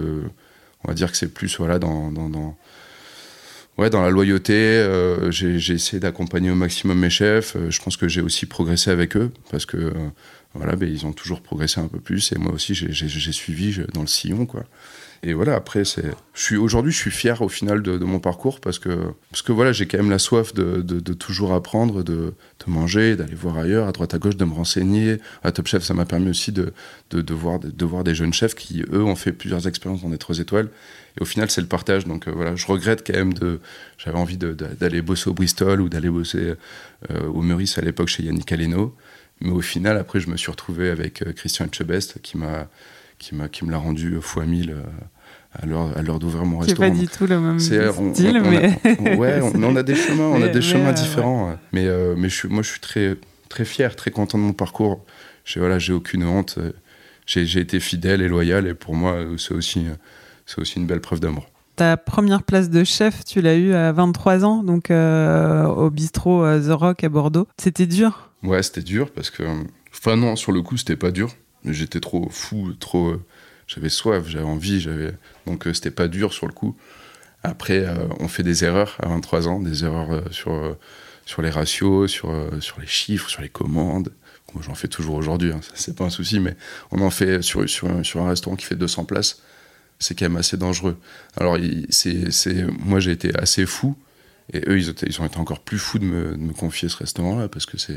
[0.85, 2.57] on va dire que c'est plus voilà, dans, dans, dans
[3.79, 7.57] ouais, dans la loyauté, euh, j'ai essayé d'accompagner au maximum mes chefs.
[7.57, 9.93] Euh, je pense que j'ai aussi progressé avec eux parce que euh,
[10.55, 14.03] voilà, ben, ils ont toujours progressé un peu plus et moi aussi j'ai suivi dans
[14.03, 14.65] le sillon quoi.
[15.25, 19.13] Et voilà, après, c'est, aujourd'hui, je suis fier au final de, mon parcours parce que
[19.31, 22.35] parce que voilà, j'ai quand même la soif de, de, toujours apprendre, de,
[22.67, 25.19] manger, d'aller voir ailleurs, à droite à gauche, de me renseigner.
[25.45, 26.73] À Top Chef, ça m'a permis aussi de,
[27.31, 30.41] voir de voir des jeunes chefs qui eux ont fait plusieurs expériences dans des trois
[30.41, 30.69] étoiles.
[31.17, 32.05] Et au final, c'est le partage.
[32.05, 33.61] Donc euh, voilà, je regrette quand même de,
[33.99, 36.55] j'avais envie d'aller bosser au Bristol ou d'aller bosser
[37.11, 38.97] euh, au Meurice à l'époque chez Yannick Aleno.
[39.41, 42.69] Mais au final, après, je me suis retrouvé avec euh, Christian Etchebest qui m'a
[43.19, 44.75] qui, qui me l'a rendu fois mille
[45.55, 46.87] à l'heure d'ouvrir mon restaurant.
[46.87, 48.79] C'est pas du tout le même style, on, mais...
[48.85, 51.57] A, ouais, on, a des chemins, on a des chemins différents.
[51.73, 53.17] Mais, euh, mais je, moi, je suis très,
[53.49, 55.05] très fier, très content de mon parcours.
[55.45, 56.59] J'ai voilà, j'ai aucune honte.
[57.27, 59.87] J'ai été fidèle et loyal, et pour moi, c'est aussi,
[60.47, 61.47] c'est aussi une belle preuve d'amour.
[61.77, 66.45] Ta première place de chef, tu l'as eue à 23 ans, donc euh, au bistrot
[66.45, 67.49] euh, The Rock à Bordeaux.
[67.59, 68.31] C'était dur?
[68.43, 69.43] Ouais, c'était dur parce que.
[69.95, 71.31] Enfin, non, sur le coup, c'était pas dur.
[71.65, 73.15] Mais j'étais trop fou, trop
[73.75, 75.13] j'avais soif, j'avais envie, j'avais
[75.47, 76.77] donc euh, c'était pas dur sur le coup.
[77.43, 80.77] Après, euh, on fait des erreurs à 23 ans, des erreurs euh, sur
[81.25, 84.13] sur les ratios, sur sur les chiffres, sur les commandes.
[84.55, 86.57] Moi, j'en fais toujours aujourd'hui, hein, c'est pas un souci, mais
[86.91, 89.41] on en fait sur, sur, sur un restaurant qui fait 200 places,
[89.99, 90.99] c'est quand même assez dangereux.
[91.39, 91.57] Alors,
[91.89, 93.97] c'est, moi, j'ai été assez fou,
[94.53, 96.91] et eux, ils, étaient, ils ont été encore plus fous de me, de me confier
[96.91, 97.97] ce restaurant-là, parce que c'est,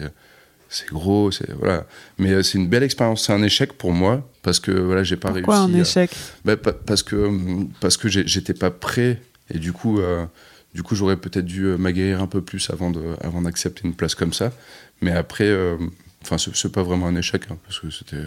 [0.93, 1.85] gros, c'est voilà.
[2.19, 3.25] Mais c'est une belle expérience.
[3.25, 5.77] C'est un échec pour moi parce que voilà, j'ai pas Pourquoi réussi.
[5.77, 6.11] un échec
[6.45, 7.29] bah, Parce que
[7.81, 9.19] parce que j'étais pas prêt
[9.53, 10.25] et du coup euh,
[10.75, 13.95] du coup j'aurais peut-être dû euh, m'aguerrir un peu plus avant de avant d'accepter une
[13.95, 14.53] place comme ça.
[15.01, 15.51] Mais après,
[16.21, 18.23] enfin c'est pas vraiment un échec hein, parce que c'était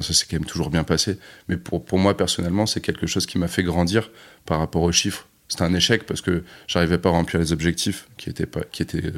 [0.00, 1.16] ça s'est quand même toujours bien passé.
[1.48, 4.10] Mais pour pour moi personnellement, c'est quelque chose qui m'a fait grandir
[4.44, 5.28] par rapport aux chiffres.
[5.48, 8.82] C'était un échec parce que j'arrivais pas à remplir les objectifs qui étaient pas qui
[8.82, 9.12] étaient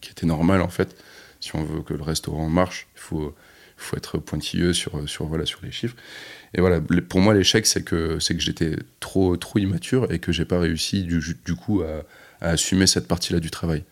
[0.00, 0.96] qui étaient normal en fait
[1.44, 3.34] si on veut que le restaurant marche, il faut,
[3.84, 5.96] faut être pointilleux sur, sur, voilà, sur les chiffres.
[6.54, 10.30] Et voilà, pour moi, l'échec, c'est que, c'est que j'étais trop, trop immature et que
[10.32, 12.04] j'ai pas réussi, du, coup, à,
[12.40, 13.84] assumer cette partie-là du travail.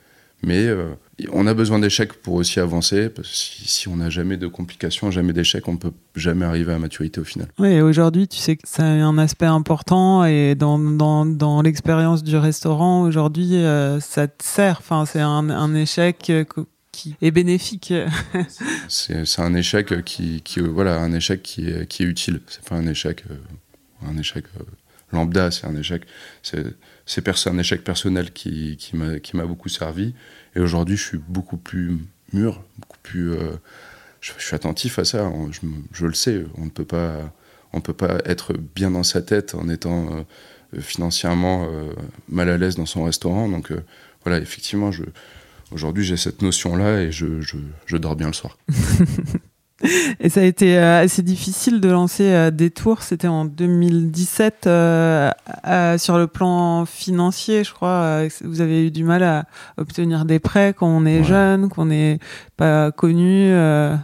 [0.44, 0.94] Mais euh,
[1.32, 5.10] on a besoin d'échecs pour aussi avancer, parce que si, on n'a jamais de complications,
[5.12, 7.46] jamais d'échecs, on ne peut jamais arriver à maturité au final.
[7.60, 12.36] Oui, aujourd'hui, tu sais que c'est un aspect important et dans, dans, dans l'expérience du
[12.36, 14.78] restaurant, aujourd'hui, euh, ça te sert.
[14.80, 16.32] Enfin, c'est un échec
[16.92, 17.92] qui est bénéfique.
[18.88, 22.40] c'est un échec qui, qui, voilà, un échec qui est, qui est utile.
[22.46, 23.36] C'est pas un échec, euh,
[24.06, 24.64] un échec euh,
[25.12, 26.02] lambda, c'est un échec.
[26.42, 30.14] c'est un échec personnel qui, qui m'a beaucoup servi.
[30.54, 31.98] Et aujourd'hui, je suis beaucoup plus
[32.32, 33.32] mûr, beaucoup plus.
[33.32, 33.52] Euh,
[34.20, 35.30] je, suis attentif à ça.
[35.50, 35.60] Je,
[35.92, 36.44] je, le sais.
[36.56, 37.32] On ne peut pas,
[37.72, 40.24] on peut pas être bien dans sa tête en étant
[40.74, 41.92] euh, financièrement euh,
[42.28, 43.48] mal à l'aise dans son restaurant.
[43.48, 43.72] Donc
[44.24, 44.90] voilà, effectivement,
[45.72, 48.58] aujourd'hui, j'ai cette notion-là et je, je, dors bien le soir.
[50.20, 53.02] Et ça a été euh, assez difficile de lancer euh, des tours.
[53.02, 55.32] C'était en 2017 euh,
[55.98, 58.22] sur le plan financier, je crois.
[58.44, 59.46] vous avez eu du mal à
[59.78, 62.20] obtenir des prêts quand on est jeune, qu'on n'est
[62.56, 63.52] pas connu.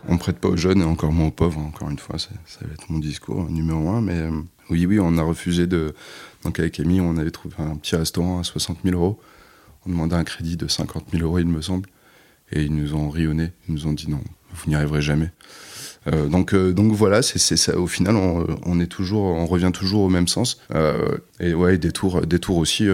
[0.09, 1.61] On prête pas aux jeunes et encore moins aux pauvres.
[1.61, 4.00] Encore une fois, ça va être mon discours numéro un.
[4.00, 4.28] Mais
[4.70, 5.94] oui, oui, on a refusé de.
[6.44, 9.20] Donc avec Amy, on avait trouvé un petit restaurant à 60 000 euros.
[9.88, 11.88] On demandait un crédit de 50 000 euros, il me semble.
[12.53, 13.53] Et ils nous ont rionné.
[13.68, 14.20] Ils nous ont dit non,
[14.53, 15.31] vous n'y arriverez jamais.
[16.07, 17.77] Euh, donc, euh, donc voilà, c'est ça.
[17.77, 20.61] Au final, on, est toujours, on revient toujours au même sens.
[20.74, 22.87] Euh, et ouais, des tours, des tours aussi.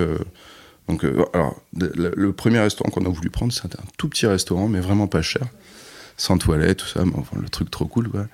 [0.89, 4.81] donc, alors, le, premier restaurant qu'on a voulu prendre, c'était un tout petit restaurant, mais
[4.81, 5.47] vraiment pas cher,
[6.17, 7.03] sans toilette, tout ça.
[7.17, 8.27] enfin, le truc trop cool, quoi.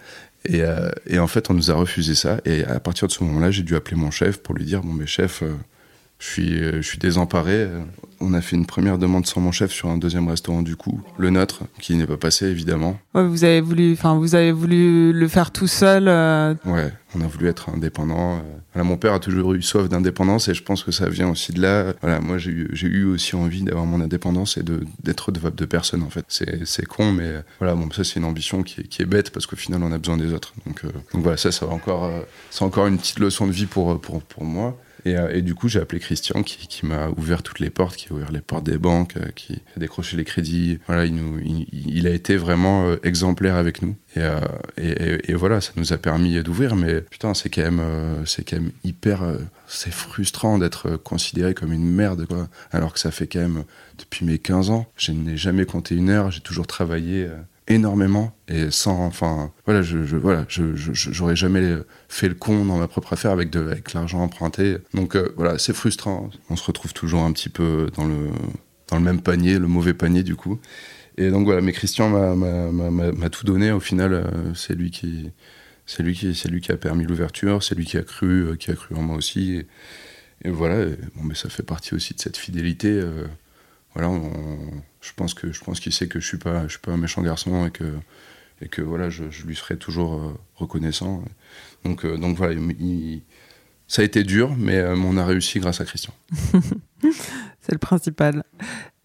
[0.46, 0.62] Et,
[1.06, 2.40] et, en fait, on nous a refusé ça.
[2.46, 4.94] Et à partir de ce moment-là, j'ai dû appeler mon chef pour lui dire Bon,
[4.94, 5.42] mais chef,
[6.20, 7.68] je suis, je suis désemparé
[8.20, 11.00] on a fait une première demande sans mon chef sur un deuxième restaurant du coup,
[11.16, 12.98] le nôtre, qui n'est pas passé évidemment.
[13.14, 16.06] vous avez voulu, enfin vous avez voulu le faire tout seul.
[16.06, 18.36] Euh, ouais, on a voulu être indépendant.
[18.36, 18.40] Euh.
[18.74, 21.52] Voilà, mon père a toujours eu soif d'indépendance et je pense que ça vient aussi
[21.52, 21.94] de là.
[22.02, 24.62] Voilà, moi j'ai eu, eu, aussi envie d'avoir mon indépendance et
[25.02, 26.24] d'être redevable de personne en fait.
[26.28, 29.46] C'est con, mais voilà, bon ça c'est une ambition qui est, qui est bête parce
[29.46, 30.52] qu'au final on a besoin des autres.
[30.66, 32.10] Donc, euh, donc voilà, ça, ça va encore,
[32.50, 34.76] c'est encore une petite leçon de vie pour, pour, pour moi.
[35.06, 38.12] Euh, et, du coup, j'ai appelé Christian qui, m'a ouvert toutes les portes, qui a
[38.12, 40.78] ouvert les portes des banques, euh, qui a décroché les crédits.
[40.86, 43.96] Voilà, il, a été vraiment euh, exemplaire avec nous.
[44.16, 46.76] Et, voilà, ça nous a permis d'ouvrir.
[46.76, 47.82] Mais putain, c'est quand même,
[48.46, 49.22] quand même hyper,
[49.66, 52.26] c'est frustrant d'être considéré comme une merde.
[52.72, 53.64] Alors que ça fait quand même
[53.98, 56.30] depuis mes 15 ans, je n'ai jamais compté une heure.
[56.30, 57.28] J'ai toujours travaillé
[57.70, 61.76] énormément et sans enfin voilà je, voilà je j'aurais jamais
[62.08, 64.78] fait le con dans ma propre affaire avec avec l'argent emprunté.
[64.92, 66.30] Donc euh, voilà c'est frustrant.
[66.50, 68.28] On se retrouve toujours un petit peu dans le
[68.88, 70.58] dans le même panier le mauvais panier du coup.
[71.16, 73.70] Et donc voilà mais Christian m'a tout donné.
[73.70, 75.30] Au final euh, c'est lui qui
[75.86, 78.56] c'est lui qui c'est lui qui a permis l'ouverture c'est lui qui a cru euh,
[78.56, 79.64] qui a cru en moi aussi.
[80.44, 82.98] Et, voilà bon mais ça fait partie aussi de cette fidélité
[83.94, 84.08] voilà
[85.00, 86.96] je pense que je pense qu'il sait que je suis pas je suis pas un
[86.96, 87.84] méchant garçon et que
[88.62, 91.24] et que voilà je, lui serai toujours euh, reconnaissant.
[91.84, 92.54] Donc euh, donc voilà
[93.88, 96.12] ça a été dur mais euh, on a réussi grâce à Christian.
[97.62, 98.44] C'est le principal.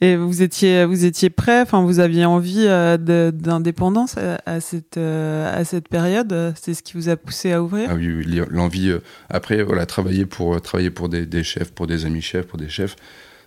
[0.02, 5.88] Et vous étiez vous étiez prêt enfin vous aviez envie d'indépendance à, cette à cette
[5.88, 6.54] période?
[6.60, 7.90] C'est ce qui vous a poussé à ouvrir?
[7.90, 8.94] Ah oui, l'envie
[9.30, 12.70] après voilà travailler pour travailler pour des, des chefs pour des amis chefs pour des
[12.70, 12.98] chefs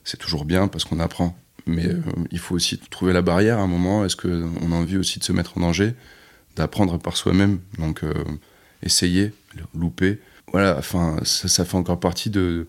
[0.05, 1.37] c'est toujours bien parce qu'on apprend
[1.69, 2.01] mais euh,
[2.31, 4.05] il faut aussi trouver la barrière à un moment.
[4.05, 5.95] Est-ce qu'on a envie aussi de se mettre en danger,
[6.57, 7.61] d'apprendre par soi-même?
[7.79, 8.13] Donc, euh,
[8.83, 9.33] essayer,
[9.75, 10.19] louper.
[10.53, 12.67] Voilà, enfin, ça, fait encore partie de,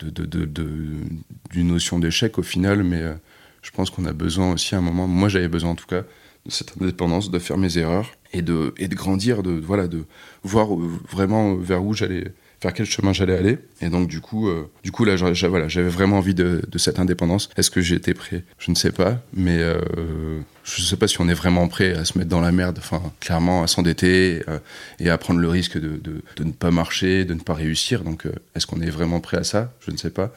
[0.00, 3.14] d'une notion d'échec au final, mais euh,
[3.62, 6.04] je pense qu'on a besoin aussi à un moment, moi j'avais besoin en tout cas,
[6.46, 10.04] de cette indépendance, de faire mes erreurs et de, et de grandir, de, voilà, de
[10.42, 13.58] voir vraiment vers où j'allais vers quel chemin j'allais aller.
[13.80, 17.50] Et donc du coup, euh, du coup là, j'avais vraiment envie de, cette indépendance.
[17.56, 18.44] Est-ce que j'étais prêt?
[18.58, 21.94] Je ne sais pas, mais euh, je ne sais pas si on est vraiment prêt
[21.94, 22.78] à se mettre dans la merde.
[22.78, 24.58] Enfin, clairement, à s'endetter euh,
[24.98, 26.00] et à prendre le risque de,
[26.40, 28.02] ne pas marcher, de ne pas réussir.
[28.04, 29.72] Donc, est-ce qu'on est vraiment prêt à ça?
[29.80, 30.32] Je ne sais pas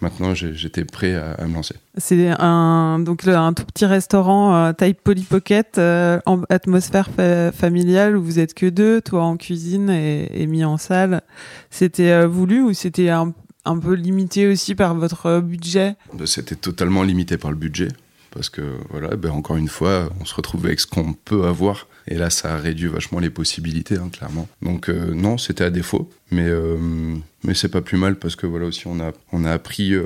[0.00, 1.76] maintenant j'étais prêt à, me lancer.
[1.96, 7.08] C'est un donc un tout petit restaurant euh, type Polly Pocket euh, en atmosphère
[7.54, 11.22] familiale où vous êtes que deux, toi en cuisine et, mis en salle.
[11.70, 13.32] C'était euh, voulu ou c'était un,
[13.64, 15.96] un, peu limité aussi par votre budget?
[16.14, 17.88] Bah, C'était totalement limité par le budget
[18.36, 21.88] parce que voilà, ben encore une fois, on se retrouve avec ce qu'on peut avoir.
[22.06, 24.48] Et là, ça a réduit vachement les possibilités, hein, clairement.
[24.62, 26.48] Donc non, c'était à défaut, mais
[27.46, 30.04] mais c'est pas plus mal parce que voilà aussi on a on a appris euh,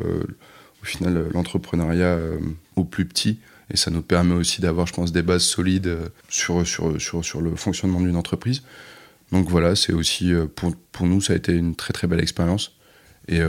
[0.83, 2.39] au final l'entrepreneuriat euh,
[2.77, 3.39] au plus petit
[3.73, 7.25] et ça nous permet aussi d'avoir je pense des bases solides euh, sur sur sur
[7.25, 8.63] sur le fonctionnement d'une entreprise.
[9.33, 12.77] Donc voilà, c'est aussi pour pour nous ça a été une très très belle expérience
[13.29, 13.41] et,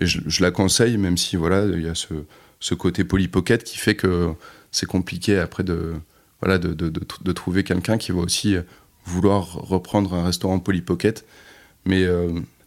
[0.00, 2.14] je, la conseille même si voilà il y a ce
[2.60, 4.32] ce côté polypocket qui fait que
[4.70, 5.94] c'est compliqué après de
[6.40, 8.56] voilà de, de, de, trouver quelqu'un qui va aussi
[9.04, 11.24] vouloir reprendre un restaurant polypocket
[11.84, 12.06] mais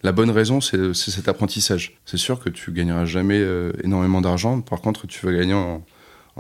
[0.04, 1.98] la bonne raison, c'est cet apprentissage.
[2.06, 4.62] C'est sûr que tu gagneras jamais euh, énormément d'argent.
[4.62, 5.84] Par contre, tu vas gagner en,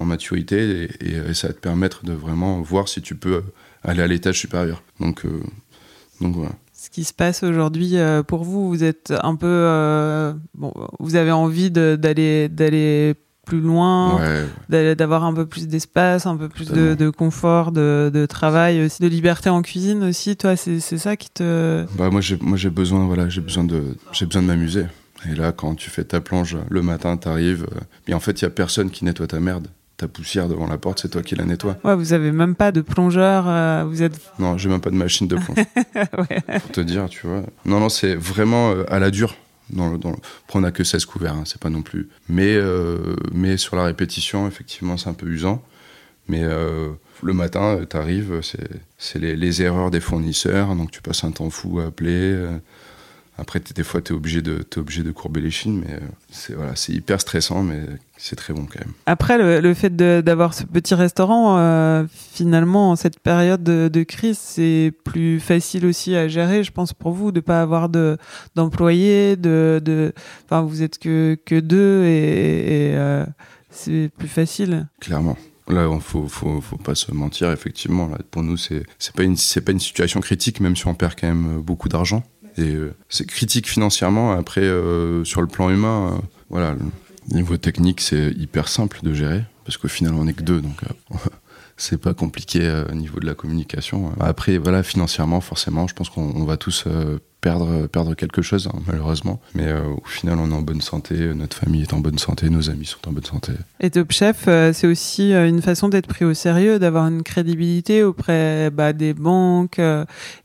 [0.03, 3.43] maturité et, ça va te permettre de vraiment voir si tu peux
[3.83, 4.81] aller à l'étage supérieur.
[4.99, 5.43] Donc, euh,
[6.21, 6.37] donc
[6.73, 8.67] ce qui se passe aujourd'hui euh, pour vous.
[8.67, 13.13] Vous êtes un peu, euh, bon, vous avez envie d'aller d'aller
[13.45, 14.19] plus loin,
[14.69, 19.01] Ouais, d'avoir un peu plus d'espace, un peu plus de, confort, de, de travail aussi,
[19.01, 20.38] de liberté en cuisine aussi.
[20.38, 21.86] Toi, c'est ça qui te.
[21.97, 24.86] Bah moi j'ai moi j'ai besoin voilà j'ai besoin de j'ai besoin de m'amuser.
[25.30, 28.43] Et là quand tu fais ta plonge le matin t'arrives euh, mais en fait il
[28.43, 29.67] y a personne qui nettoie ta merde.
[29.97, 31.77] Ta poussière devant la porte c'est toi qui la nettoie.
[31.84, 33.45] Ouais, vous avez même pas de plongeur.
[33.47, 34.19] euh, vous êtes.
[34.39, 35.58] Non j'ai même pas de machine de plonge
[35.97, 36.60] ouais.
[36.60, 37.43] pour te dire tu vois.
[37.65, 39.36] Non non c'est vraiment euh, à la dure.
[39.71, 42.10] Dans le, que 16 couverts hein, c'est pas non plus.
[42.29, 45.63] Mais euh, mais sur la répétition effectivement c'est un peu usant.
[46.27, 46.89] Mais euh,
[47.23, 48.41] le matin, tu arrives,
[48.97, 52.47] c'est les erreurs des fournisseurs, donc tu passes un temps fou à appeler.
[53.41, 55.99] Après, des fois, tu es obligé, de- t'es obligé de courber les chines, mais euh,
[56.32, 57.82] c'est voilà, hyper stressant, mais
[58.17, 58.93] c'est très bon quand même.
[59.08, 64.04] Après, le, le fait d'avoir ce petit restaurant, euh, finalement, en cette période de, de
[64.04, 68.17] crise, c'est plus facile aussi à gérer, je pense, pour vous, de pas avoir de
[68.56, 70.13] d'employés, de, de,
[70.45, 73.25] enfin, vous êtes que que deux et, et, euh,
[73.69, 74.88] c'est plus facile.
[74.99, 75.38] Clairement.
[75.67, 78.08] Là, il faut, faut, faut pas se mentir, effectivement.
[78.08, 78.84] Là, pour nous, c'est
[79.15, 82.23] pas, une- pas une situation critique, même si on perd quand même beaucoup d'argent.
[82.57, 84.31] Et euh, c'est critique financièrement.
[84.31, 86.75] Après, euh, sur le plan humain, euh, voilà,
[87.31, 90.81] niveau technique, c'est hyper simple de gérer, parce qu'au final, on est que deux, donc
[91.77, 94.12] c'est pas compliqué euh, au niveau de la communication.
[94.19, 98.67] Après, voilà, financièrement, forcément, je pense qu'on on va tous euh, perdre, perdre quelque chose,
[98.71, 99.41] hein, malheureusement.
[99.55, 102.49] Mais euh, au final, on est en bonne santé, notre famille est en bonne santé,
[102.49, 103.53] nos amis sont en bonne santé.
[103.79, 108.69] Et Top Chef, c'est aussi une façon d'être pris au sérieux, d'avoir une crédibilité auprès
[108.69, 109.79] bah, des banques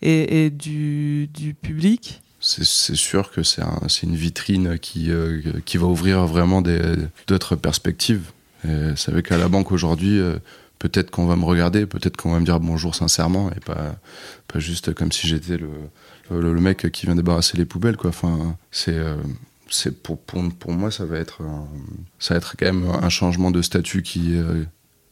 [0.02, 2.22] et, et du, du public.
[2.40, 6.62] C'est sûr que c'est un- c'est une vitrine qui, euh, qui va ouvrir vraiment
[7.26, 8.30] d'autres perspectives.
[8.96, 10.38] C'est vrai qu'à la banque aujourd'hui, euh,
[10.78, 13.96] peut-être qu'on va me regarder, peut-être qu'on va me dire bonjour sincèrement et pas,
[14.48, 15.70] pas juste comme si j'étais le,
[16.30, 17.96] le, mec qui vient débarrasser les poubelles.
[17.96, 18.10] Quoi.
[18.10, 19.16] Enfin, c'est euh,
[19.68, 21.42] c'est pour, pour, pour moi, ça va, être
[22.18, 24.64] ça va être quand même un changement de statut qui, euh,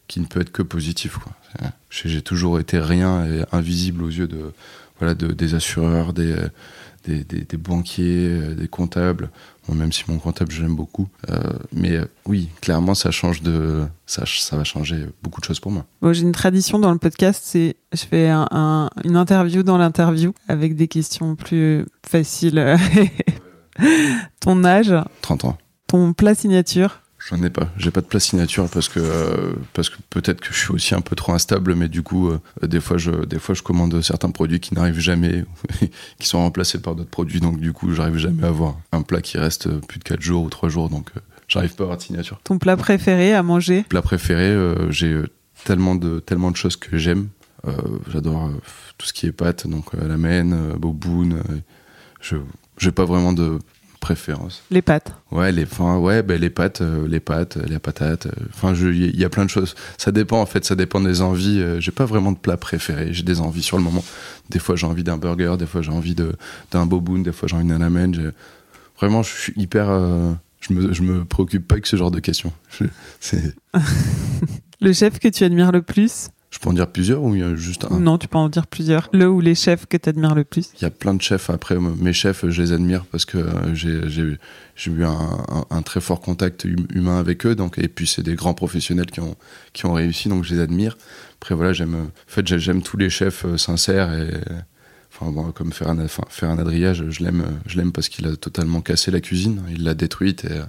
[0.06, 1.18] qui ne peut être que positif.
[1.18, 1.32] quoi.
[1.90, 4.52] J'ai toujours été rien et invisible aux yeux de,
[4.98, 6.36] voilà, de, des assureurs, des,
[7.06, 9.30] des, des- des banquiers, euh, des comptables.
[9.68, 11.08] Bon, même si mon comptable, je l'aime beaucoup.
[11.30, 11.38] Euh,
[11.72, 13.84] mais euh, oui, clairement, ça change de.
[14.06, 15.84] Ça, ça va changer beaucoup de choses pour moi.
[16.02, 19.78] Bon, J'ai une tradition dans le podcast, c'est je fais un- un- une interview dans
[19.78, 22.76] l'interview avec des questions plus faciles.
[24.40, 25.58] ton âge, 30 ans.
[25.86, 27.00] ton plat signature?
[27.28, 27.68] J'en ai pas.
[27.78, 30.94] J'ai pas de place signature parce que euh, parce que peut-être que je suis aussi
[30.94, 33.98] un peu trop instable, mais du coup, euh, des fois, je des fois, je commande
[34.02, 35.44] certains produits qui n'arrivent jamais,
[36.18, 37.40] qui sont remplacés par d'autres produits.
[37.40, 40.44] Donc, du coup, j'arrive jamais à avoir un plat qui reste plus de 4 jours
[40.44, 40.90] ou 3 jours.
[40.90, 42.38] Donc, euh, j'arrive pas à avoir de signature.
[42.44, 43.84] Ton plat préféré à manger?
[43.88, 44.54] Plat préféré,
[44.90, 45.18] j'ai
[45.64, 47.28] tellement de tellement de choses que j'aime.
[48.12, 48.50] J'adore
[48.98, 51.38] tout ce qui est pâtes, donc la mène, boboon.
[52.20, 52.36] je
[52.78, 53.58] j'ai pas vraiment de
[54.04, 54.62] préférence.
[54.70, 55.12] Les pâtes.
[55.32, 58.26] Ouais, les, enfin, ouais, ben, les pâtes, euh, les pâtes, les patates.
[58.26, 59.74] euh, Enfin, il y a plein de choses.
[59.96, 61.60] Ça dépend en fait, ça dépend des envies.
[61.60, 63.08] euh, j'ai pas vraiment de plat préféré.
[63.12, 64.04] J'ai des envies sur le moment.
[64.50, 65.54] Des fois, j'ai envie d'un burger.
[65.58, 66.32] Des fois, j'ai envie de
[66.70, 67.20] d'un boboon.
[67.22, 68.32] Des fois, j'ai envie d'un ramen.
[69.00, 69.86] Vraiment, je suis hyper.
[69.88, 72.52] euh, je me je me préoccupe pas avec ce genre de questions.
[72.78, 72.84] Je,
[73.20, 73.54] c'est,
[74.80, 76.28] Le chef que tu admires le plus?
[76.54, 77.98] Je peux en dire plusieurs ou il y a juste un.
[77.98, 79.08] Non, tu peux en dire plusieurs.
[79.12, 81.50] Le ou les chefs que tu admires le plus Il y a plein de chefs.
[81.50, 86.00] Après, mes chefs, je les admire parce que euh, j'ai eu un, un- un très
[86.00, 87.56] fort contact hum- humain avec eux.
[87.56, 89.34] Donc, et puis, c'est des grands professionnels qui ont,
[89.72, 90.96] qui ont réussi, donc je les admire.
[91.40, 94.12] Après, voilà, j'aime en fait, j'aime tous les chefs euh, sincères.
[94.14, 94.30] Et,
[95.12, 98.36] enfin, bon, comme Ferran, enfin, Ferran Adria, je, je l'aime je l'aime parce qu'il a
[98.36, 99.60] totalement cassé la cuisine.
[99.70, 100.62] Il l'a détruite et, euh,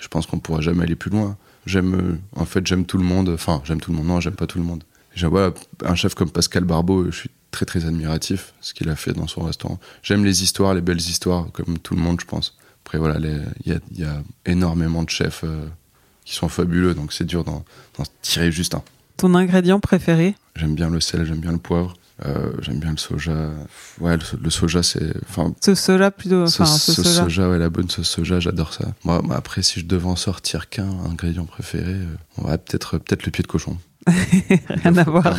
[0.00, 1.36] je pense qu'on pourra jamais aller plus loin.
[1.66, 3.28] J'aime, euh, en fait, j'aime tout le monde.
[3.28, 4.06] Enfin, j'aime tout le monde.
[4.06, 4.84] Non, j'aime pas tout le monde.
[5.26, 5.52] Voilà,
[5.84, 9.26] un chef comme Pascal Barbeau, je suis très très admiratif ce qu'il a fait dans
[9.26, 9.80] son restaurant.
[10.02, 12.56] J'aime les histoires, les belles histoires, comme tout le monde, je pense.
[12.84, 15.66] Après, voilà, il y a, il y a énormément de chefs euh,
[16.24, 17.64] qui sont fabuleux, donc c'est dur d'en
[18.22, 18.82] tirer juste un.
[19.16, 20.36] Ton ingrédient préféré?
[20.56, 23.50] J'aime bien le sel, j'aime bien le poivre, euh, j'aime bien le soja.
[24.00, 25.12] Ouais, le, so- le soja, c'est.
[25.28, 26.44] Enfin, Sauce soja plutôt.
[26.44, 27.22] Enfin, sauce sauce soja.
[27.24, 28.84] soja, ouais, la bonne sauce soja, j'adore ça.
[29.04, 32.06] Moi, après, si je devais en sortir qu'un ingrédient préféré, euh,
[32.42, 33.76] ouais, peut-être peut-être le pied de cochon.
[34.68, 35.34] Rien à voir.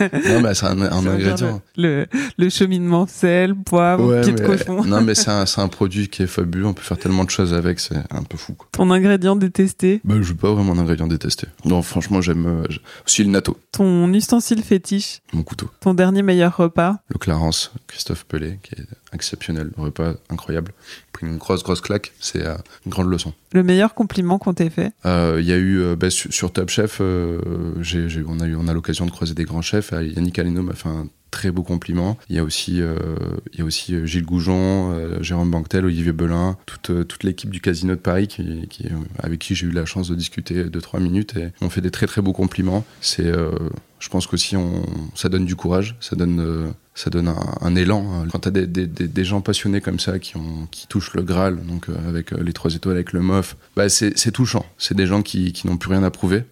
[0.00, 1.60] non, mais c'est un, un ingrédient.
[1.76, 2.06] Le,
[2.38, 4.84] le cheminement sel, poivre, Ouais, pied de cochon.
[4.84, 6.66] Non, mais c'est un, un produit qui est fabuleux.
[6.66, 8.54] On peut faire tellement de choses avec, c'est un peu fou.
[8.54, 8.68] Quoi.
[8.72, 10.00] Ton ingrédient détesté?
[10.04, 11.46] Bah, je veux pas vraiment d'ingrédient détesté.
[11.64, 12.66] Non, franchement, j'aime euh,
[13.06, 15.20] aussi le natto, Ton ustensile fétiche?
[15.32, 15.70] Mon couteau.
[15.80, 16.96] Ton dernier meilleur repas?
[17.08, 19.70] Le Clarence, Christophe Pelé, qui est exceptionnel.
[19.76, 20.72] Le repas incroyable.
[21.12, 22.12] Pris une grosse, grosse claque.
[22.18, 22.54] C'est euh,
[22.86, 23.32] une grande leçon.
[23.52, 24.92] Le meilleur compliment qu'on t'ait fait?
[25.06, 27.38] Euh, Il y a eu euh, bah, sur, sur Top Chef, euh,
[27.80, 29.92] j'ai- on a eu on a l'occasion de croiser des grands chefs.
[29.92, 32.16] Euh, Yannick Aleno m'a fait un très beaux compliments.
[32.28, 37.08] Il y a aussi, il y a aussi Gilles Goujon, Jérôme Banquetel, Olivier Belin, toute,
[37.08, 38.28] toute l'équipe du Casino de Paris
[39.18, 41.90] avec qui j'ai eu la chance de discuter deux trois minutes et on fait des
[41.90, 42.84] très très beaux compliments.
[43.00, 43.32] C'est,
[43.98, 44.86] je pense qu'aussi on,
[45.16, 48.06] ça donne du courage, ça donne ça donne un, élan.
[48.12, 48.28] Hein.
[48.30, 51.58] Quand tu as des, des, gens passionnés comme ça qui, ont, qui touchent le Graal,
[51.66, 54.64] donc euh, avec euh, les trois étoiles, avec le MOF, bah c'est touchant.
[54.78, 56.44] C'est des gens qui, qui n'ont plus rien à prouver,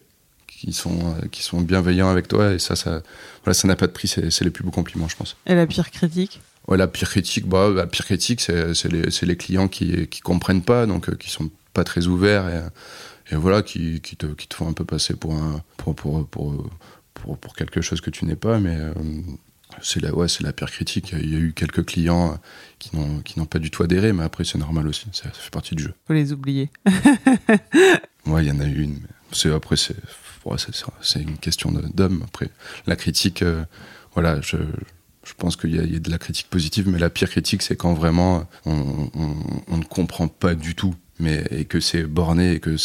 [0.66, 3.02] qui sont, euh, qui sont bienveillants avec toi, et ça, ça
[3.44, 5.36] voilà, ça n'a pas de prix, c'est les plus beaux compliments, je pense.
[5.46, 6.40] Et la pire critique?
[6.68, 10.62] Ouais, la pire critique, bah, la pire critique, c'est les, les, clients qui, qui comprennent
[10.62, 14.54] pas, donc qui sont pas très ouverts et, et voilà, qui, qui, te, qui te
[14.54, 16.70] font un peu passer pour un, pour, pour, pour,
[17.14, 18.78] pour, pour quelque chose que tu n'es pas, mais
[19.80, 21.12] c'est la, ouais, c'est la pire critique.
[21.18, 22.38] Il y a eu quelques clients
[22.78, 25.06] qui n'ont, pas du tout adhéré, mais après, c'est normal aussi.
[25.12, 25.94] Ça, fait partie du jeu.
[26.06, 26.70] Faut les oublier.
[28.26, 29.00] ouais, il y en a eu une.
[29.32, 29.96] C'est, après, c'est,
[31.00, 32.22] c'est, une question d'homme.
[32.24, 32.50] Après,
[32.86, 33.64] la critique, euh,
[34.14, 34.56] voilà, je,
[35.24, 37.94] je pense qu'il y, a de la critique positive, mais la pire critique, c'est quand
[37.94, 39.10] vraiment on,
[39.68, 42.76] on, ne comprend pas du tout, mais, et que c'est borné et que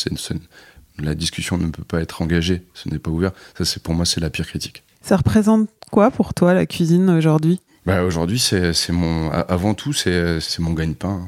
[0.99, 3.31] la discussion ne peut pas être engagée, ce n'est pas ouvert.
[3.57, 4.83] Ça, c'est, pour moi, c'est la pire critique.
[5.01, 7.61] Ça représente quoi pour toi la cuisine aujourd'hui?
[7.85, 11.25] Bah, Aujourd'hui, c'est mon, avant tout, c'est mon gagne-pain.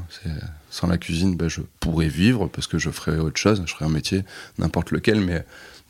[0.69, 3.85] Sans la cuisine, bah, je pourrais vivre parce que je ferais autre chose, je ferais
[3.85, 4.23] un métier,
[4.59, 5.43] n'importe lequel, mais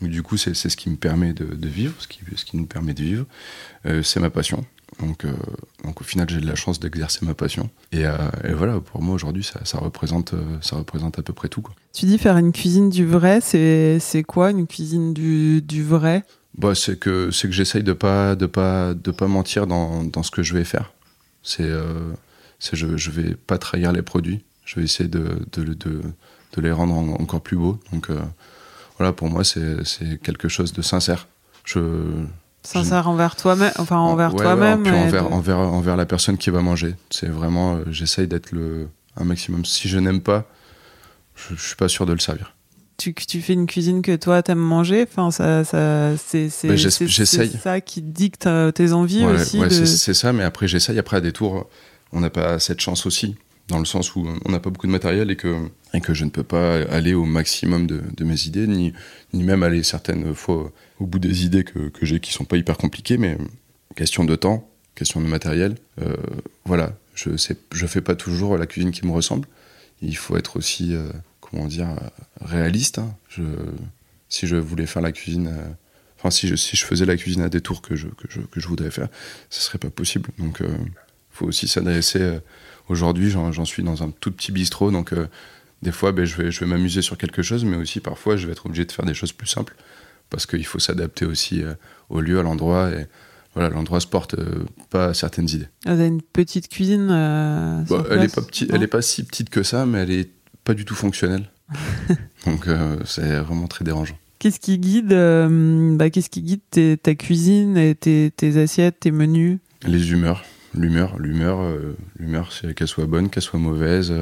[0.08, 2.93] du coup, c'est ce qui me permet de, vivre, ce qui, ce qui nous permet
[2.93, 3.26] de vivre.
[3.86, 4.66] Euh, c'est ma passion.
[5.00, 5.34] Donc, euh,
[5.84, 7.70] donc au final, j'ai de la chance d'exercer ma passion.
[7.91, 11.50] Et, euh, et, voilà, pour moi aujourd'hui, ça, ça, représente, ça représente à peu près
[11.50, 11.62] tout.
[11.62, 11.76] Quoi.
[11.93, 16.24] Tu dis faire une cuisine du vrai, c'est quoi une cuisine du, du vrai?
[16.58, 20.32] Bah, c'est que que j'essaye de pas de pas de pas mentir dans, dans ce
[20.32, 20.91] que je vais faire.
[21.43, 21.70] C'est
[22.74, 24.43] je je vais pas trahir les produits.
[24.66, 26.02] Je vais essayer de de, de,
[26.54, 27.80] de les rendre encore plus beaux.
[27.93, 28.10] Donc
[29.00, 31.28] voilà, pour moi c'est quelque chose de sincère.
[31.64, 31.80] Je
[32.62, 36.95] sincère envers toi-même, enfin envers toi-même, envers, envers envers la personne qui va manger.
[37.10, 39.66] C'est vraiment euh, j'essaye d'être le un maximum.
[39.66, 40.45] Si je n'aime pas,
[41.36, 42.54] je, je suis pas sûr de le servir
[43.00, 47.82] tu, tu fais une cuisine que toi t'aimes manger enfin ça, ça c'est bah, ça
[47.82, 51.32] qui dicte euh, tes envies aussi ouais, c'est ça mais après j'essaye après à des
[51.32, 51.68] tours
[52.12, 53.36] on n'a pas cette chance aussi
[53.70, 56.26] dans le sens où on n'a pas beaucoup de matériel et que et que je
[56.26, 58.94] ne peux pas aller au maximum de, mes idées ni
[59.34, 62.58] ni même aller certaines fois au bout des idées que, que j'ai qui sont pas
[62.58, 63.38] hyper compliquées mais
[63.96, 66.16] question de temps question de matériel euh,
[66.66, 69.48] voilà je sais je fais pas toujours la cuisine qui me ressemble
[70.02, 71.10] il faut être aussi euh,
[71.50, 71.88] comment dire,
[72.42, 73.00] réaliste.
[73.00, 73.16] Hein.
[74.30, 75.68] Si je voulais faire la cuisine, euh,
[76.18, 78.42] enfin si je, si je faisais la cuisine à des tours que je, que je,
[78.42, 79.08] que je voudrais faire,
[79.50, 80.30] ce serait pas possible.
[80.38, 80.92] Donc il
[81.32, 82.40] faut aussi s'adresser.
[82.88, 85.14] Aujourd'hui, j'en suis dans un tout petit bistrot, donc
[85.82, 88.46] des fois, ben, je vais, je vais m'amuser sur quelque chose, mais aussi parfois, je
[88.48, 89.76] vais être obligé de faire des choses plus simples
[90.30, 91.64] parce qu'il faut s'adapter aussi
[92.10, 93.08] au lieu, à l'endroit et
[93.56, 94.36] voilà, l'endroit se porte
[94.92, 95.68] pas à certaines idées.
[95.86, 99.64] Vous avez une petite cuisine bah, Elle est pas elle est pas si petite que
[99.64, 100.30] ça, mais elle est
[100.64, 101.50] pas du tout fonctionnel.
[102.46, 104.18] Donc euh, c'est vraiment très dérangeant.
[104.40, 109.60] Qu'est-ce qui guide, euh, bah, qu'est-ce qui guide ta cuisine, et tes, assiettes, tes menus?
[109.84, 114.14] Les humeurs, l'humeur, l'humeur, euh, l'humeur, c'est qu'elle soit bonne, qu'elle soit mauvaise.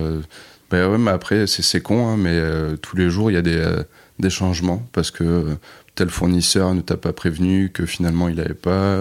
[0.71, 2.41] Ouais, mais après c'est con, hein, mais
[2.81, 3.63] tous les jours il y a des,
[4.19, 5.57] des changements parce que
[5.97, 8.99] tel fournisseur ne t'a pas prévenu que finalement il n'avait pas,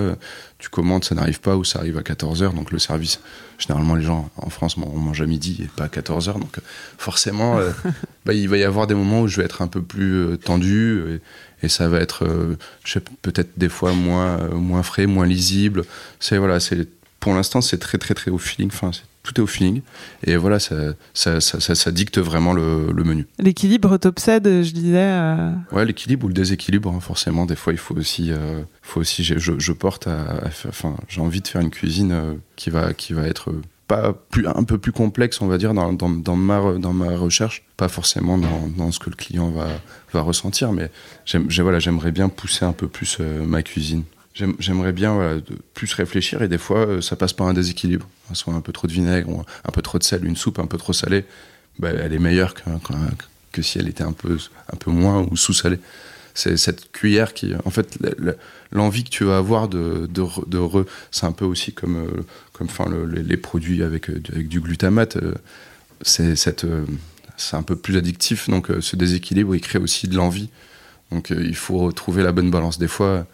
[0.59, 3.21] tu commandes, ça n'arrive pas ou ça arrive à 14h, donc le service,
[3.59, 6.57] généralement les gens en France on mange à midi et pas à 14h, donc
[6.97, 7.71] forcément euh,
[8.25, 10.37] bah, il va y avoir des moments où je vais être un peu plus euh,
[10.39, 11.21] tendu
[11.63, 12.57] et, ça va être euh,
[13.23, 15.83] peut-être des fois moins, moins frais, moins lisible.
[16.21, 16.87] C'est voilà, c'est
[17.27, 18.93] pour l'instant c'est très très très au feeling, enfin
[19.25, 19.83] tout est au feeling.
[20.25, 20.77] Et voilà, ça,
[21.13, 23.27] ça, ça, dicte vraiment le, menu.
[23.41, 24.99] L'équilibre t'obsède, je disais.
[24.99, 25.51] Euh.
[25.73, 27.45] Ouais, l'équilibre ou le déséquilibre, hein, forcément.
[27.45, 31.41] Des fois, il faut aussi, euh, faut aussi je, je, porte à, enfin, j'ai envie
[31.41, 33.53] de faire une cuisine euh, qui va, qui va être
[33.89, 37.17] pas plus, un peu plus complexe, on va dire, dans, dans, dans ma, dans ma
[37.17, 37.65] recherche.
[37.77, 39.67] Pas forcément dans, dans, ce que le client va,
[40.13, 40.93] va ressentir, mais
[41.25, 44.05] j'aimerais voilà, bien pousser un peu plus ma cuisine
[44.59, 45.41] j'aimerais bien
[45.75, 48.09] plus réfléchir et des fois euh, ça passe par un déséquilibre.
[48.33, 50.79] Soit un peu trop de vinaigre, un peu trop de sel, une soupe un peu
[50.79, 51.25] trop salée,
[51.79, 52.63] bah, elle est meilleure que,
[53.53, 54.37] que, si elle était un peu,
[54.73, 55.79] un peu moins ou sous-salée.
[56.35, 57.99] C'est cette cuillère qui, en fait,
[58.71, 62.67] l'envie que tu vas avoir de, de, de c'est un peu aussi comme, euh, comme
[62.67, 65.17] enfin, les produits avec, euh, avec du glutamate.
[66.03, 66.67] C'est cette,
[67.39, 70.51] c'est un peu plus addictif, donc ce déséquilibre il crée aussi de l'envie.
[71.11, 72.79] Donc il faut trouver la bonne balance.
[72.79, 73.27] Des fois,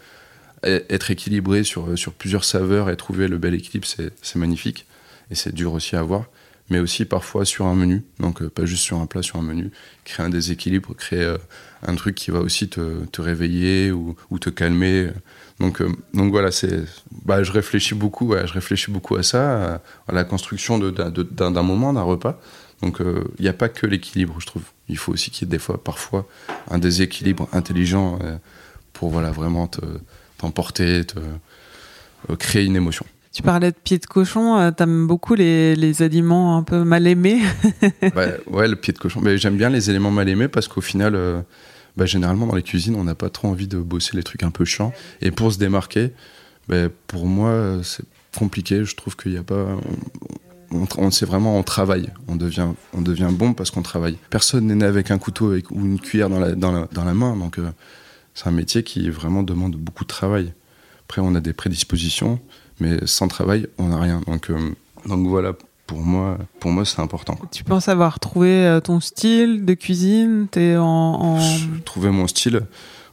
[0.64, 4.86] être équilibré sur, sur plusieurs saveurs et trouver le bel équilibre, c'est magnifique.
[5.30, 6.26] Et c'est dur aussi à avoir.
[6.70, 8.02] mais aussi parfois sur un menu.
[8.18, 9.70] Donc, pas juste sur un plat, sur un menu.
[10.04, 11.36] Créer un déséquilibre, créer
[11.86, 15.10] un truc qui va aussi te, te réveiller ou, ou, te calmer.
[15.58, 15.82] Donc,
[16.14, 16.50] donc voilà,
[17.24, 22.02] bah, je réfléchis beaucoup, je réfléchis beaucoup à ça, à, la construction d'un moment, d'un
[22.02, 22.40] repas.
[22.80, 24.64] Donc il n'y a pas que l'équilibre, je trouve.
[24.88, 26.26] Il faut aussi qu'il y ait des fois, parfois,
[26.70, 28.18] un déséquilibre intelligent
[28.92, 29.70] pour voilà vraiment
[30.42, 31.18] t'emporter, te,
[32.28, 33.06] te créer une émotion.
[33.32, 37.06] Tu parlais de pied de cochon, euh, t'aimes beaucoup les, les, aliments un peu mal
[37.06, 37.40] aimés
[38.14, 39.20] bah, Ouais, le pied de cochon.
[39.22, 41.40] Mais j'aime bien les éléments mal aimés parce qu'au final, euh,
[41.96, 44.50] bah, généralement dans les cuisines, on n'a pas trop envie de bosser les trucs un
[44.50, 44.92] peu chiants.
[45.22, 46.12] Et pour se démarquer,
[46.68, 48.04] bah, pour moi, c'est
[48.36, 48.84] compliqué.
[48.84, 49.78] Je trouve qu'il n'y a pas.
[50.70, 52.10] On, on, sait vraiment, on travaille.
[52.28, 54.18] On devient, on devient bon parce qu'on travaille.
[54.28, 57.04] Personne n'est né avec un couteau avec, ou une cuillère dans la, dans la, dans
[57.04, 57.34] la main.
[57.34, 57.70] Donc, euh,
[58.34, 60.52] c'est un métier qui vraiment demande beaucoup de travail.
[61.04, 62.40] Après, on a des prédispositions
[62.82, 64.20] mais sans travail, on n'a rien.
[64.26, 64.74] Donc, euh,
[65.06, 65.52] donc voilà,
[65.86, 67.38] pour moi, pour moi c'est important.
[67.50, 70.48] Tu penses avoir trouvé euh, ton style de cuisine?
[70.56, 71.38] Es en, en...
[71.84, 72.62] Trouver mon style,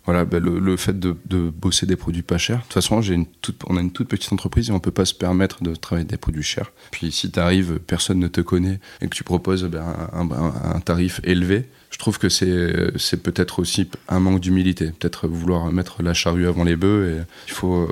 [0.05, 2.57] voilà, ben le, le, fait de, de, bosser des produits pas chers.
[2.57, 4.91] De toute façon, j'ai une toute, on a une toute petite entreprise et on peut
[4.91, 6.71] pas se permettre de travailler des produits chers.
[6.91, 10.75] Puis si tu arrives, personne ne te connaît et que tu proposes ben, un, un,
[10.75, 16.03] un, tarif élevé, je trouve que c'est peut-être aussi un manque d'humilité, peut-être vouloir mettre
[16.03, 17.09] la charrue avant les bœufs.
[17.09, 17.89] Et il faut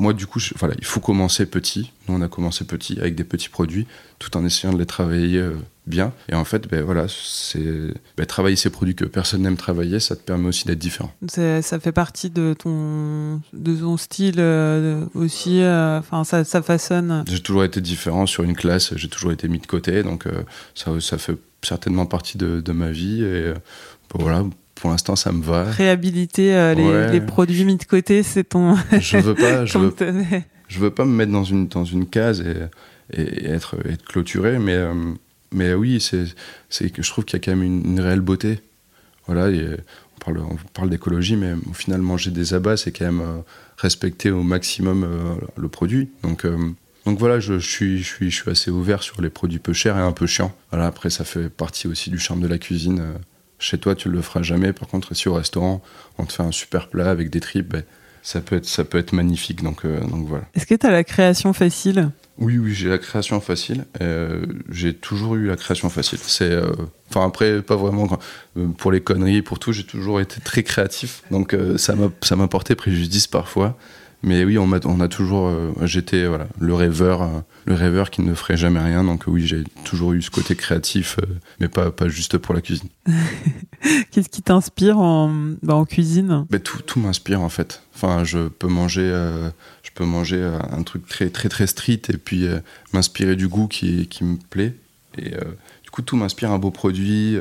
[0.00, 1.92] moi, du coup, je, voilà, il faut commencer petit.
[2.08, 3.86] Nous, on a commencé petit avec des petits produits,
[4.18, 5.52] tout en essayant de les travailler euh,
[5.86, 6.14] bien.
[6.30, 10.16] Et en fait, ben, voilà, c'est ben, travailler ces produits que personne n'aime travailler, ça
[10.16, 11.12] te permet aussi d'être différent.
[11.28, 15.60] Ça fait partie de ton, de ton style euh, aussi.
[15.60, 17.24] euh, ça, ça façonne.
[17.28, 18.94] J'ai toujours été différent sur une classe.
[18.96, 20.42] J'ai toujours été mis de côté, donc euh,
[20.74, 23.22] ça, ça fait certainement partie de, de ma vie.
[23.22, 24.44] Et ben, voilà,
[24.74, 25.64] pour l'instant, ça me va.
[25.64, 27.12] Réhabiliter euh, les, Ouais.
[27.12, 28.76] les produits mis de côté, c'est ton.
[28.98, 29.94] Je veux pas, je veux,
[30.68, 32.40] je veux pas me mettre dans une, dans une case
[33.12, 34.94] et, et être, être clôturé, mais, euh,
[35.52, 36.24] mais oui, c'est,
[36.68, 38.60] c'est que je trouve qu'il y a quand même une, une réelle beauté.
[39.26, 39.64] Voilà, et
[40.16, 43.38] on parle, on parle d'écologie, mais au final, manger des abats, c'est quand même euh,
[43.76, 46.08] respecter au maximum euh, le produit.
[46.22, 46.56] Donc, euh,
[47.06, 49.72] donc voilà, je, je suis, je, suis, je suis assez ouvert sur les produits peu
[49.72, 50.54] chers et un peu chiants.
[50.70, 53.00] Voilà, après, ça fait partie aussi du charme de la cuisine.
[53.00, 53.12] euh,
[53.58, 54.72] Chez toi, tu le feras jamais.
[54.72, 55.82] Par contre, si au restaurant,
[56.18, 57.82] on te fait un super plat avec des tripes, ben,
[58.22, 59.62] ça, peut être, ça peut être magnifique.
[59.62, 60.44] Donc, euh, donc voilà.
[60.54, 62.10] Est-ce que tu as la création facile?
[62.38, 63.84] Oui, oui, j'ai la création facile.
[64.00, 66.18] Euh, j'ai toujours eu la création facile.
[66.22, 66.72] C'est, euh,
[67.10, 68.18] enfin après, pas vraiment
[68.78, 69.72] pour les conneries, pour tout.
[69.72, 73.76] J'ai toujours été très créatif, donc euh, ça m'a, ça m'a porté préjudice parfois.
[74.22, 78.34] Mais oui, on, a toujours, euh, j'étais voilà, le rêveur, euh, le rêveur qui ne
[78.34, 79.02] ferait jamais rien.
[79.02, 81.26] Donc oui, j'ai toujours eu ce côté créatif, euh,
[81.58, 82.90] mais pas, pas juste pour la cuisine.
[84.10, 86.44] Qu'est-ce qui t'inspire en, bah, en cuisine?
[86.50, 87.82] Mais tout, tout m'inspire en fait.
[87.94, 89.08] Enfin, je peux manger,
[89.82, 92.46] je peux manger un truc très très très street et puis
[92.92, 94.74] m'inspirer du goût qui, qui me plaît.
[95.18, 97.38] Et du coup, tout m'inspire un beau produit.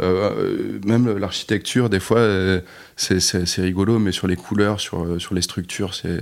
[0.00, 2.60] Euh, même l'architecture, des fois, euh,
[2.96, 3.18] c'est-
[3.62, 6.20] rigolo, mais sur les couleurs, sur, euh, sur les structures, c'est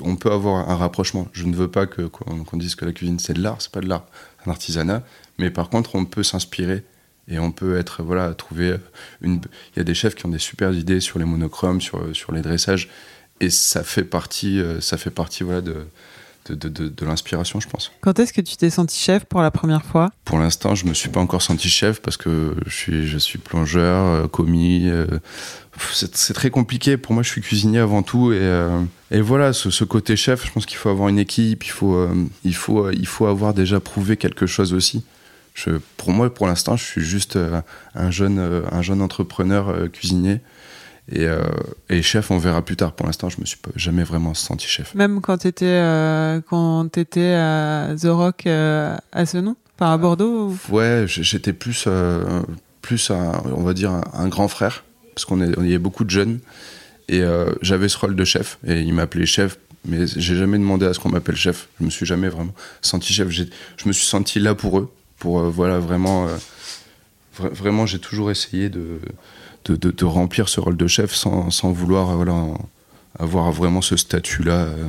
[0.00, 1.28] on peut avoir un rapprochement.
[1.32, 3.88] Je ne veux pas qu'on dise que la cuisine c'est de l'art, c'est pas de
[3.88, 4.06] l'art,
[4.42, 5.02] c'est un artisanat.
[5.38, 6.84] Mais par contre, on peut s'inspirer
[7.28, 8.76] et on peut être voilà trouver
[9.20, 9.40] une.
[9.74, 12.32] Il y a des chefs qui ont des super idées sur les monochromes, sur sur
[12.32, 12.88] les dressages,
[13.40, 15.84] et ça fait partie, ça fait partie voilà de
[16.48, 17.92] de, de, de- de l'inspiration, je pense.
[18.00, 20.10] Quand est-ce que tu t'es senti chef pour la première fois?
[20.24, 23.38] Pour l'instant, je me suis pas encore senti chef parce que je suis, je suis
[23.38, 24.88] plongeur, euh, commis.
[24.88, 25.06] euh,
[25.92, 26.96] c'est très compliqué.
[26.96, 28.32] Pour moi, je suis cuisinier avant tout.
[28.32, 28.80] Et, euh,
[29.10, 31.64] et voilà, ce, ce côté chef, je pense qu'il faut avoir une équipe.
[31.64, 32.14] Il faut, euh,
[32.44, 35.04] il faut, il faut avoir déjà prouvé quelque chose aussi.
[35.54, 37.38] Je, pour moi, pour l'instant, je suis juste
[37.94, 38.38] un jeune,
[38.72, 40.40] un jeune entrepreneur cuisinier.
[41.10, 41.42] Et, euh,
[41.88, 42.92] et chef, on verra plus tard.
[42.92, 44.94] Pour l'instant, je me suis jamais vraiment senti chef.
[44.94, 45.80] Même quand tu étais,
[46.48, 49.56] quand étais à The Rock euh, à ce nom?
[49.78, 52.42] Enfin, à Bordeaux ou- Ouais, j'étais plus, euh,
[52.82, 54.84] plus un, on va dire, un, un grand frère,
[55.14, 56.38] parce qu'on est- on y avait beaucoup de jeunes,
[57.08, 60.86] et euh, j'avais ce rôle de chef, et il m'appelait chef, mais j'ai jamais demandé
[60.86, 61.68] à ce qu'on m'appelle chef.
[61.80, 63.28] Je me suis jamais vraiment senti chef.
[63.30, 63.44] Je
[63.86, 66.36] me suis senti là pour eux, pour euh, voilà vraiment, euh,
[67.40, 69.00] vra- vraiment, j'ai toujours essayé de,
[69.64, 72.34] de, de- de remplir ce rôle de chef sans, sans vouloir, euh, voilà,
[73.18, 74.52] avoir vraiment ce statut-là.
[74.54, 74.84] euh.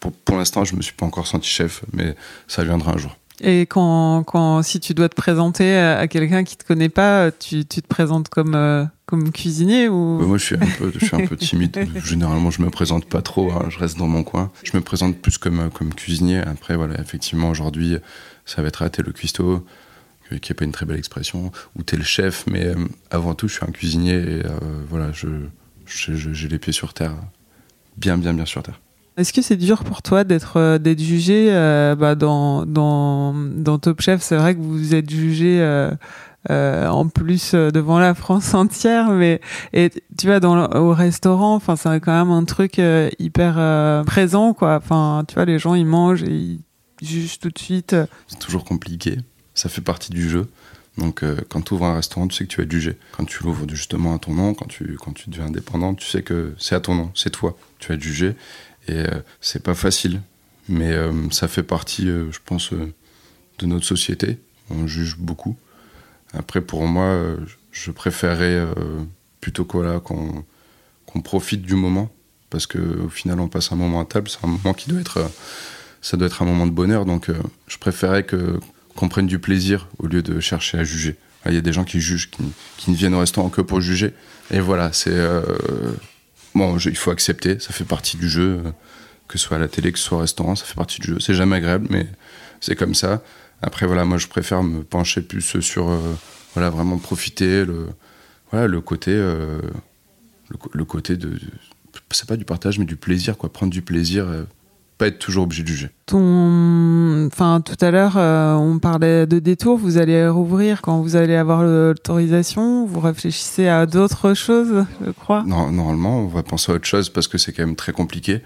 [0.00, 2.16] Pour, pour l'instant, je me suis pas encore senti chef, mais
[2.48, 3.16] ça viendra un jour.
[3.42, 7.64] Et quand, quand, si tu dois te présenter à quelqu'un qui te connaît pas, tu,
[7.64, 10.18] tu te présentes comme, euh, comme cuisinier ou?
[10.20, 11.86] Ouais, moi, je suis un peu, je suis un peu timide.
[12.04, 13.50] Généralement, je me présente pas trop.
[13.52, 14.50] hein, Je reste dans mon coin.
[14.62, 16.38] Je me présente plus comme, euh, comme cuisinier.
[16.40, 17.96] Après, voilà, effectivement, aujourd'hui,
[18.44, 19.64] ça va être t'es le cuistot, euh,
[20.38, 22.44] qui est pas une très belle expression, ou t'es le chef.
[22.46, 22.74] Mais euh,
[23.10, 24.14] avant tout, je suis un cuisinier.
[24.14, 24.50] Et euh,
[24.88, 25.28] voilà, je,
[25.86, 27.14] je- je- j'ai les pieds sur terre,
[27.96, 28.80] bien, bien, bien sur terre.
[29.16, 33.78] Est-ce que c'est dur pour toi d'être euh, d'être jugé euh, bah, dans, dans, dans
[33.78, 34.22] Top Chef?
[34.22, 35.90] C'est vrai que vous êtes jugé euh,
[36.48, 39.42] euh, en plus euh, devant la France entière, mais
[39.74, 43.56] et tu vois dans le- au restaurant, enfin c'est quand même un truc euh, hyper
[43.58, 44.76] euh, présent quoi.
[44.76, 46.60] Enfin tu vois les gens ils mangent et ils
[47.02, 47.94] jugent tout de suite.
[48.26, 49.18] C'est toujours compliqué.
[49.54, 50.48] Ça fait partie du jeu.
[50.98, 52.96] Donc, euh, quand tu ouvres un restaurant, tu sais que tu vas être jugé.
[53.12, 56.22] Quand tu l'ouvres justement à ton nom, quand tu, quand tu deviens indépendant, tu sais
[56.22, 57.56] que c'est à ton nom, c'est toi.
[57.78, 58.34] Tu vas être jugé.
[58.88, 60.20] Et euh, c'est pas facile.
[60.70, 64.38] Mais euh, ça fait partie, euh, je pense, de notre société.
[64.70, 65.56] On juge beaucoup.
[66.32, 67.36] Après, pour moi,
[67.72, 69.02] je préférerais euh,
[69.40, 70.44] plutôt que, voilà, qu'on
[71.06, 72.08] qu'on profite du moment.
[72.50, 74.28] Parce qu'au final, on passe un moment à table.
[74.28, 75.28] C'est un moment qui doit être.
[76.00, 77.04] ça doit être un moment de bonheur.
[77.04, 77.28] Donc,
[77.66, 78.60] je préférais que
[79.00, 81.16] qu'on prenne du plaisir au lieu de chercher à juger.
[81.46, 82.42] Il y a des gens qui jugent, qui,
[82.76, 84.12] qui ne viennent au restaurant que pour juger.
[84.50, 85.40] Et voilà, c'est euh,
[86.54, 87.58] bon, il faut accepter.
[87.60, 88.70] Ça fait partie du jeu, euh,
[89.26, 91.08] que ce soit à la télé, que ce soit au restaurant, ça fait partie du
[91.08, 91.18] jeu.
[91.18, 92.06] C'est jamais agréable, mais
[92.60, 93.22] c'est comme ça.
[93.62, 95.98] Après, voilà, moi, je préfère me pencher plus sur, euh,
[96.52, 97.86] voilà, vraiment profiter le,
[98.50, 101.40] voilà, le côté, le, côté de,
[102.10, 103.50] c'est pas du partage, mais du plaisir, quoi.
[103.50, 104.26] Prendre du plaisir,
[105.00, 105.90] pas être toujours obligé de juger.
[106.06, 109.78] Ton, enfin tout à l'heure euh, on parlait de détour.
[109.78, 112.84] Vous allez rouvrir quand vous allez avoir l'autorisation.
[112.86, 115.42] Vous réfléchissez à d'autres choses, je crois.
[115.46, 118.42] Non, normalement, on va penser à autre chose parce que c'est quand même très compliqué.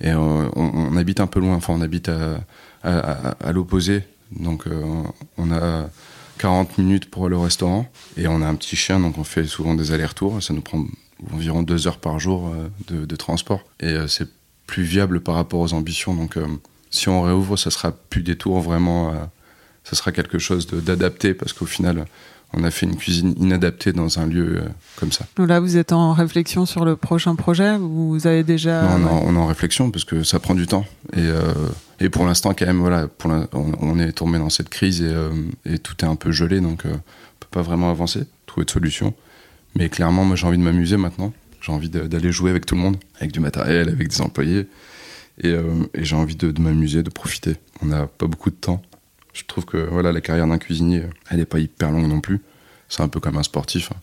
[0.00, 2.36] Et euh, on, on habite un peu loin, enfin, on habite à,
[2.84, 4.04] à, à- à l'opposé.
[4.38, 4.82] Donc, euh,
[5.36, 5.88] on a
[6.38, 7.88] 40 minutes pour au restaurant.
[8.16, 10.40] Et on a un petit chien, donc on fait souvent des allers-retours.
[10.42, 10.84] Ça nous prend
[11.32, 12.52] environ deux heures par jour
[12.86, 13.62] de, de transport.
[13.80, 14.28] Et c'est
[14.68, 16.14] plus viable par rapport aux ambitions.
[16.14, 16.46] Donc, euh,
[16.90, 19.10] si on réouvre, ça sera plus des tours vraiment.
[19.10, 19.14] euh,
[19.84, 22.04] ça sera quelque chose d'adapté parce qu'au final,
[22.52, 25.24] on a fait une cuisine inadaptée dans un lieu euh, comme ça.
[25.38, 27.78] Là vous êtes en réflexion sur le prochain projet.
[27.78, 28.82] Vous avez déjà.
[28.82, 30.84] Non, non, on est en réflexion parce que ça prend du temps.
[31.14, 31.40] Et, euh,
[32.00, 35.06] et pour l'instant, quand même, voilà, pour on, on est tombé dans cette crise et,
[35.08, 35.30] euh,
[35.64, 36.90] et tout est un peu gelé, donc on
[37.40, 39.14] peut pas vraiment avancer, trouver de solution.
[39.74, 41.32] Mais clairement, moi, j'ai envie de m'amuser maintenant.
[41.60, 44.68] J'ai envie d'aller jouer avec tout le monde, avec du matériel, avec des employés.
[45.40, 45.62] Et, euh,
[45.94, 47.56] j'ai envie de, m'amuser, de profiter.
[47.82, 48.82] On n'a pas beaucoup de temps.
[49.32, 52.40] Je trouve que voilà, la carrière d'un cuisinier, elle n'est pas hyper longue non plus.
[52.88, 53.92] C'est un peu comme un sportif.
[53.92, 53.96] hein.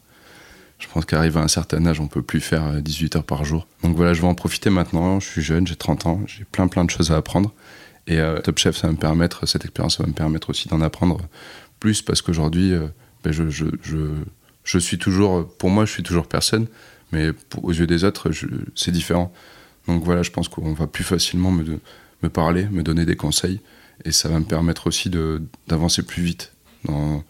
[0.79, 3.45] Je pense qu'arrivé à un certain âge, on peut plus faire euh, 18 heures par
[3.45, 3.67] jour.
[3.83, 5.19] Donc voilà, je vais en profiter maintenant.
[5.19, 7.53] Je suis jeune, j'ai 30 ans, j'ai plein plein de choses à apprendre.
[8.07, 10.81] Et euh, Top Chef, ça va me permettre, cette expérience va me permettre aussi d'en
[10.81, 11.19] apprendre
[11.79, 12.87] plus parce qu'aujourd'hui, euh,
[13.23, 13.43] ben, je,
[14.63, 16.67] je suis toujours, pour moi, je suis toujours personne,
[17.15, 17.31] mais
[17.63, 18.29] aux yeux des autres,
[18.75, 19.31] c'est différent.
[19.87, 21.79] Donc voilà, je pense qu'on va plus facilement me,
[22.29, 23.61] parler, me donner des conseils,
[24.03, 25.09] et ça va me permettre aussi
[25.67, 26.51] d'avancer plus vite
[26.83, 27.23] dans,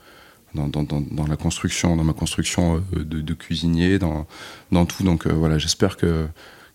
[1.27, 4.25] la construction, dans ma construction euh, de, cuisinier, dans,
[4.71, 5.03] dans tout.
[5.03, 6.27] Donc euh, voilà, j'espère que,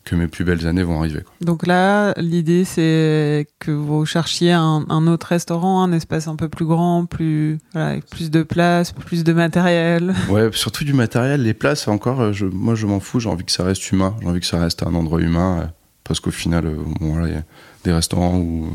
[0.05, 1.21] que mes plus belles années vont arriver.
[1.23, 1.33] quoi.
[1.43, 6.49] Donc là, l'idée c'est que vous cherchiez un, un autre restaurant, un espace un peu
[6.49, 10.15] plus grand, plus voilà, avec plus de place, plus de matériel.
[10.31, 13.45] Ouais, surtout du matériel, les places encore, euh, je, moi je m'en fous, j'ai envie
[13.45, 15.67] que ça reste humain, j'ai envie que ça reste un endroit humain, euh,
[16.05, 17.45] parce qu'au final, euh, bon, voilà, il y a
[17.85, 18.69] des restaurants où,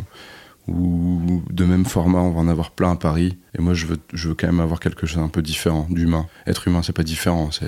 [0.67, 3.97] où de même format, on va en avoir plein à Paris, et moi je veux,
[4.13, 6.25] je veux quand même avoir quelque chose un peu différent, d'humain.
[6.47, 7.65] Être humain, c'est pas différent, c'est-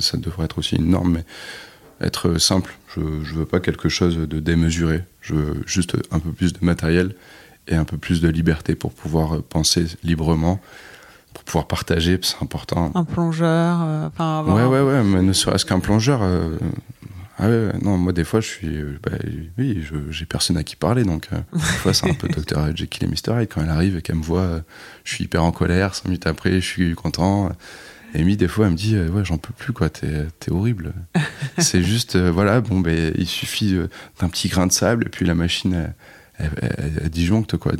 [0.00, 1.24] ça devrait être aussi une norme, mais
[2.00, 6.30] être simple, je, je veux pas quelque chose de démesuré, je veux juste un peu
[6.30, 7.14] plus de matériel
[7.66, 10.60] et un peu plus de liberté pour pouvoir penser librement
[11.34, 12.90] pour pouvoir partager, c'est important.
[12.94, 16.20] Un plongeur, euh, enfin Ouais, ouais, ouais, mais ne serait-ce qu'un plongeur.
[16.22, 16.56] euh,
[17.38, 18.76] Ah ouais, non, moi des fois je suis.
[18.78, 19.12] euh, bah,
[19.58, 22.74] oui, j'ai personne à qui parler, donc euh, des fois c'est un peu Dr.
[22.74, 23.40] Jekyll et Mr.
[23.42, 24.62] Hyde quand elle arrive et qu'elle me voit,
[25.04, 27.52] je suis hyper en colère, cinq minutes après je suis content.
[28.14, 30.92] Amy, des fois, elle me dit euh, Ouais, j'en peux plus, quoi, t'es t'es horrible.
[31.58, 33.88] c'est juste, euh, voilà, bon, ben, il suffit euh,
[34.20, 35.74] d'un petit grain de sable et puis la machine,
[36.38, 37.72] elle, elle, elle- elle disjoncte, quoi.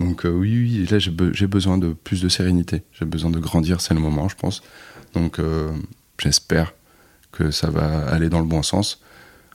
[0.00, 2.82] Donc, oui, oui, là, j'ai be- j'ai besoin de plus de sérénité.
[2.92, 4.62] J'ai besoin de grandir, c'est le moment, je pense.
[5.14, 5.40] Donc,
[6.20, 6.74] j'espère
[7.32, 9.02] que ça va aller dans le bon sens.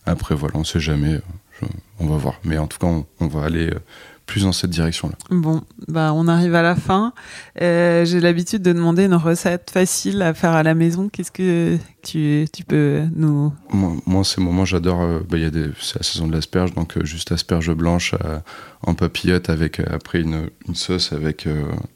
[0.05, 1.20] Après, voilà, on sait jamais.
[1.62, 1.68] je-
[1.99, 2.39] on va voir.
[2.43, 3.70] Mais en tout cas, on, on va aller
[4.32, 5.15] plus dans cette direction-là.
[5.29, 7.11] Bon, bah on arrive à la fin.
[7.61, 11.09] Euh, J'ai l'habitude de demander une recette facile à faire à la maison.
[11.09, 13.51] Qu'est-ce que tu, tu peux nous...
[13.73, 15.01] Moi, moi, ces moments, j'adore.
[15.01, 15.38] euh, bah,
[15.79, 18.39] c'est la saison de l'asperge, donc euh, juste asperge blanche euh,
[18.84, 21.47] en papillote avec après une, une sauce avec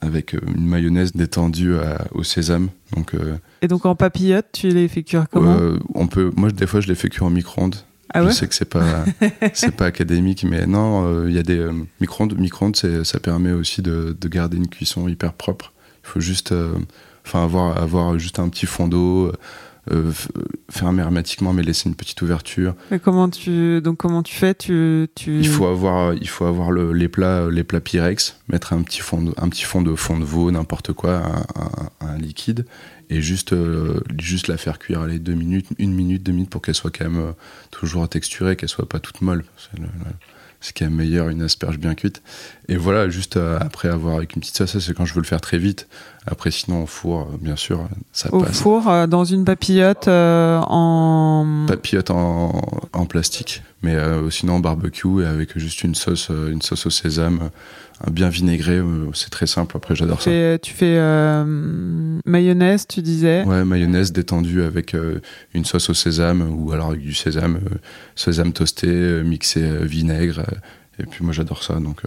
[0.01, 2.67] avec une mayonnaise détendue à- au sésame.
[2.95, 3.13] Donc,
[3.61, 5.57] Et donc en papillote, tu les fais cuire comment?
[5.95, 6.31] On peut.
[6.35, 7.75] Moi, des fois, je les fais cuire en micro-ondes.
[8.13, 9.03] Ah je sais que c'est pas
[9.53, 12.37] c'est pas académique, mais non, euh, il y a des euh, micro-ondes.
[12.37, 15.73] Micro-ondes, c'est- ça permet aussi de, de garder une cuisson hyper propre.
[16.03, 16.73] Il faut juste, euh,
[17.25, 19.31] enfin, avoir avoir juste un petit fond d'eau,
[19.91, 20.11] euh,
[20.69, 22.75] fermer hermétiquement, mais laisser une petite ouverture.
[22.91, 24.55] Mais comment tu donc comment tu fais?
[24.55, 25.39] Tu, tu...
[25.39, 29.01] Il faut avoir il faut avoir le, les plats les plats Pyrex, mettre un petit
[29.01, 31.21] fond de, un petit fond de fond de veau n'importe quoi,
[32.01, 32.65] un, un, liquide
[33.09, 36.61] et juste euh, juste la faire cuire allez deux minutes, une minute, deux minutes pour
[36.61, 37.31] qu'elle soit quand même euh,
[37.71, 39.45] toujours texturée, qu'elle soit pas toute molle.
[39.57, 39.87] C'est le,
[40.65, 42.23] ce qui est meilleur une asperge bien cuite.
[42.67, 45.27] Et voilà, juste euh, après avoir avec une petite sauce, c'est quand je veux le
[45.27, 45.87] faire très vite.
[46.25, 48.49] Après, sinon, au four, euh, bien sûr, ça au passe.
[48.49, 51.65] Au four, euh, dans une papillote en.
[51.67, 52.59] Papillote en,
[52.93, 53.95] en plastique, mais
[54.31, 57.51] sinon en barbecue et avec juste une sauce, une sauce au sésame
[58.11, 58.81] bien vinaigré,
[59.13, 59.77] c'est très simple.
[59.77, 60.31] Après, j'adore ça.
[60.59, 60.99] Tu fais
[62.25, 63.43] mayonnaise, tu disais?
[63.43, 64.95] Ouais, mayonnaise détendue avec
[65.53, 67.59] une sauce au sésame ou alors avec du sésame,
[68.15, 68.87] sésame toasté,
[69.23, 70.43] mixé vinaigre.
[70.99, 71.75] et puis moi, j'adore ça.
[71.75, 72.01] Donc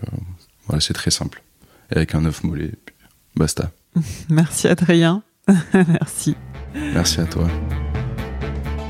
[0.66, 1.42] voilà, c'est très simple.
[1.90, 2.72] Et avec un œuf mollet,
[3.34, 3.70] basta.
[4.28, 5.22] Merci Adrien.
[5.72, 6.36] Merci.
[6.74, 7.48] Merci à toi.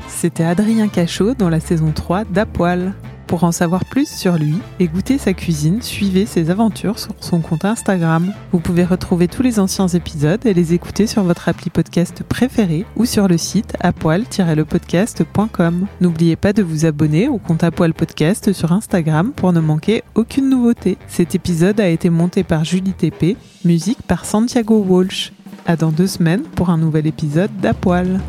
[0.07, 2.93] C'était Adrien Cachot dans la saison 3 d'Apoil.
[3.29, 7.41] Pour en savoir plus sur lui et goûter sa cuisine, suivez ses aventures sur son
[7.41, 8.33] compte Instagram.
[8.51, 12.87] Vous pouvez retrouver tous les anciens épisodes et les écouter sur votre appli podcast préféré
[12.95, 15.85] ou sur le site apoil-lepodcast.com.
[16.01, 20.49] N'oubliez pas de vous abonner au compte Apoil Podcast sur Instagram pour ne manquer aucune
[20.49, 20.97] nouveauté.
[21.07, 25.33] Cet épisode a été monté par Julie TP, musique par Santiago Walsh.
[25.67, 28.19] À dans deux semaines pour un nouvel épisode d'Apoil.